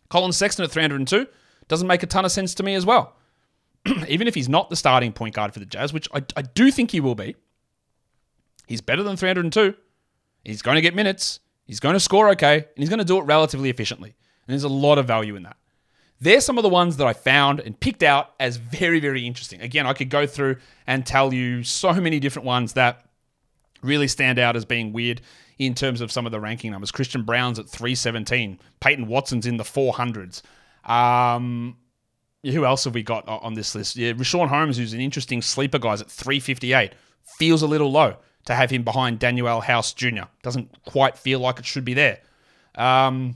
Collin 0.10 0.32
Sexton 0.32 0.66
at 0.66 0.72
302 0.72 1.28
doesn't 1.68 1.88
make 1.88 2.04
a 2.04 2.08
ton 2.08 2.26
of 2.26 2.32
sense 2.32 2.54
to 2.56 2.64
me 2.64 2.76
as 2.76 2.86
well. 2.86 3.16
Even 4.08 4.28
if 4.28 4.36
he's 4.36 4.50
not 4.50 4.70
the 4.70 4.76
starting 4.76 5.12
point 5.12 5.36
guard 5.36 5.54
for 5.54 5.60
the 5.60 5.66
Jazz, 5.66 5.94
which 5.94 6.08
I, 6.14 6.24
I 6.36 6.42
do 6.42 6.72
think 6.72 6.92
he 6.92 7.00
will 7.00 7.16
be, 7.16 7.36
he's 8.74 8.82
better 8.82 9.04
than 9.04 9.16
302. 9.16 9.76
He's 10.44 10.64
going 10.64 10.76
to 10.76 10.82
get 10.82 10.96
minutes. 10.96 11.40
He's 11.64 11.80
going 11.80 11.94
to 11.94 12.00
score 12.00 12.30
okay, 12.30 12.56
and 12.56 12.78
he's 12.78 12.90
going 12.90 12.98
to 12.98 13.06
do 13.06 13.20
it 13.20 13.22
relatively 13.22 13.70
efficiently. 13.70 14.16
And 14.48 14.52
there's 14.52 14.64
a 14.64 14.70
lot 14.70 14.98
of 14.98 15.06
value 15.06 15.36
in 15.36 15.44
that. 15.44 15.58
They're 16.20 16.42
some 16.42 16.58
of 16.58 16.64
the 16.64 16.70
ones 16.70 16.98
that 16.98 17.06
I 17.06 17.14
found 17.14 17.60
and 17.60 17.80
picked 17.80 18.02
out 18.02 18.34
as 18.40 18.58
very, 18.58 19.00
very 19.00 19.28
interesting. 19.28 19.62
Again, 19.62 19.86
I 19.86 19.94
could 19.94 20.10
go 20.10 20.26
through 20.26 20.58
and 20.88 21.06
tell 21.06 21.32
you 21.32 21.64
so 21.64 21.94
many 21.94 22.20
different 22.20 22.48
ones 22.48 22.74
that 22.74 23.06
really 23.84 24.08
stand 24.08 24.40
out 24.40 24.56
as 24.56 24.66
being 24.66 24.92
weird 24.92 25.22
in 25.60 25.76
terms 25.76 26.02
of 26.02 26.12
some 26.12 26.26
of 26.26 26.32
the 26.32 26.40
ranking 26.40 26.72
numbers. 26.72 26.90
Christian 26.92 27.22
Braun's 27.22 27.60
at 27.60 27.70
317. 27.70 28.60
Peyton 28.80 29.08
Watson's 29.08 29.46
in 29.46 29.58
the 29.58 29.64
400s. 29.64 30.42
Um, 30.90 31.78
who 32.44 32.66
else 32.66 32.86
have 32.86 32.96
we 32.96 33.04
got 33.04 33.28
on 33.28 33.54
this 33.54 33.76
list? 33.76 33.98
Yeah, 33.98 34.14
Richaun 34.14 34.48
Holmes, 34.48 34.78
who's 34.78 34.94
an 34.94 35.00
interesting 35.00 35.44
sleeper, 35.44 35.78
guy, 35.78 35.90
guys, 35.90 36.02
at 36.02 36.10
358. 36.10 36.94
Feels 37.38 37.62
a 37.62 37.68
little 37.68 37.92
low 37.92 38.18
to 38.46 38.56
have 38.56 38.70
him 38.70 38.84
behind 38.84 39.20
Danuel 39.20 39.64
House 39.64 39.94
Jr. 39.94 40.24
Doesn't 40.42 40.70
quite 40.86 41.18
feel 41.18 41.40
like 41.40 41.60
it 41.60 41.66
should 41.66 41.86
be 41.86 41.94
there. 41.94 42.20
Um, 42.76 43.36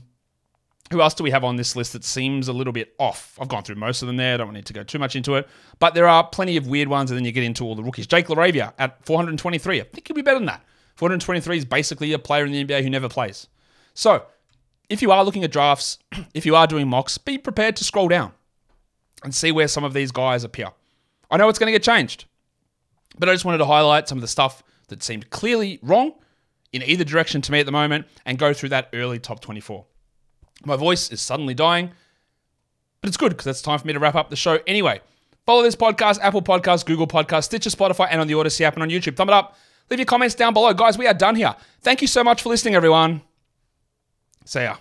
who 0.90 1.02
else 1.02 1.14
do 1.14 1.22
we 1.22 1.30
have 1.30 1.44
on 1.44 1.56
this 1.56 1.76
list 1.76 1.92
that 1.92 2.04
seems 2.04 2.48
a 2.48 2.52
little 2.52 2.72
bit 2.72 2.94
off? 2.98 3.38
I've 3.40 3.48
gone 3.48 3.62
through 3.62 3.76
most 3.76 4.02
of 4.02 4.06
them 4.06 4.16
there. 4.16 4.34
I 4.34 4.36
don't 4.38 4.54
need 4.54 4.66
to 4.66 4.72
go 4.72 4.82
too 4.82 4.98
much 4.98 5.16
into 5.16 5.34
it. 5.34 5.48
But 5.78 5.94
there 5.94 6.08
are 6.08 6.24
plenty 6.24 6.56
of 6.56 6.66
weird 6.66 6.88
ones, 6.88 7.10
and 7.10 7.18
then 7.18 7.24
you 7.24 7.32
get 7.32 7.44
into 7.44 7.64
all 7.64 7.74
the 7.74 7.82
rookies. 7.82 8.06
Jake 8.06 8.28
LaRavia 8.28 8.72
at 8.78 9.04
423. 9.04 9.80
I 9.80 9.84
think 9.84 10.08
he'll 10.08 10.14
be 10.14 10.22
better 10.22 10.38
than 10.38 10.46
that. 10.46 10.64
423 10.96 11.58
is 11.58 11.64
basically 11.64 12.12
a 12.12 12.18
player 12.18 12.44
in 12.44 12.52
the 12.52 12.64
NBA 12.64 12.82
who 12.82 12.90
never 12.90 13.08
plays. 13.08 13.48
So, 13.94 14.24
if 14.88 15.02
you 15.02 15.12
are 15.12 15.24
looking 15.24 15.44
at 15.44 15.52
drafts, 15.52 15.98
if 16.34 16.46
you 16.46 16.56
are 16.56 16.66
doing 16.66 16.88
mocks, 16.88 17.18
be 17.18 17.36
prepared 17.36 17.76
to 17.76 17.84
scroll 17.84 18.08
down 18.08 18.32
and 19.22 19.34
see 19.34 19.52
where 19.52 19.68
some 19.68 19.84
of 19.84 19.92
these 19.92 20.10
guys 20.10 20.42
appear. 20.42 20.68
I 21.30 21.36
know 21.36 21.48
it's 21.48 21.58
going 21.58 21.66
to 21.66 21.72
get 21.72 21.82
changed, 21.82 22.24
but 23.18 23.28
I 23.28 23.32
just 23.32 23.44
wanted 23.44 23.58
to 23.58 23.66
highlight 23.66 24.08
some 24.08 24.18
of 24.18 24.22
the 24.22 24.28
stuff 24.28 24.62
that 24.88 25.02
seemed 25.02 25.30
clearly 25.30 25.78
wrong 25.82 26.12
in 26.72 26.82
either 26.82 27.04
direction 27.04 27.40
to 27.42 27.52
me 27.52 27.60
at 27.60 27.66
the 27.66 27.72
moment 27.72 28.06
and 28.26 28.38
go 28.38 28.52
through 28.52 28.70
that 28.70 28.88
early 28.92 29.18
top 29.18 29.40
24. 29.40 29.84
My 30.64 30.76
voice 30.76 31.10
is 31.10 31.20
suddenly 31.20 31.54
dying, 31.54 31.92
but 33.00 33.08
it's 33.08 33.16
good 33.16 33.30
because 33.30 33.46
it's 33.46 33.62
time 33.62 33.78
for 33.78 33.86
me 33.86 33.92
to 33.92 33.98
wrap 33.98 34.14
up 34.14 34.28
the 34.28 34.36
show 34.36 34.58
anyway. 34.66 35.00
Follow 35.46 35.62
this 35.62 35.76
podcast, 35.76 36.18
Apple 36.20 36.42
Podcasts, 36.42 36.84
Google 36.84 37.06
Podcasts, 37.06 37.44
Stitcher, 37.44 37.70
Spotify, 37.70 38.08
and 38.10 38.20
on 38.20 38.26
the 38.26 38.34
Odyssey 38.34 38.64
app 38.64 38.74
and 38.74 38.82
on 38.82 38.90
YouTube. 38.90 39.16
Thumb 39.16 39.30
it 39.30 39.32
up. 39.32 39.56
Leave 39.88 40.00
your 40.00 40.06
comments 40.06 40.34
down 40.34 40.52
below. 40.52 40.74
Guys, 40.74 40.98
we 40.98 41.06
are 41.06 41.14
done 41.14 41.36
here. 41.36 41.54
Thank 41.80 42.02
you 42.02 42.08
so 42.08 42.22
much 42.22 42.42
for 42.42 42.50
listening, 42.50 42.74
everyone. 42.74 43.22
See 44.44 44.60
ya. 44.60 44.76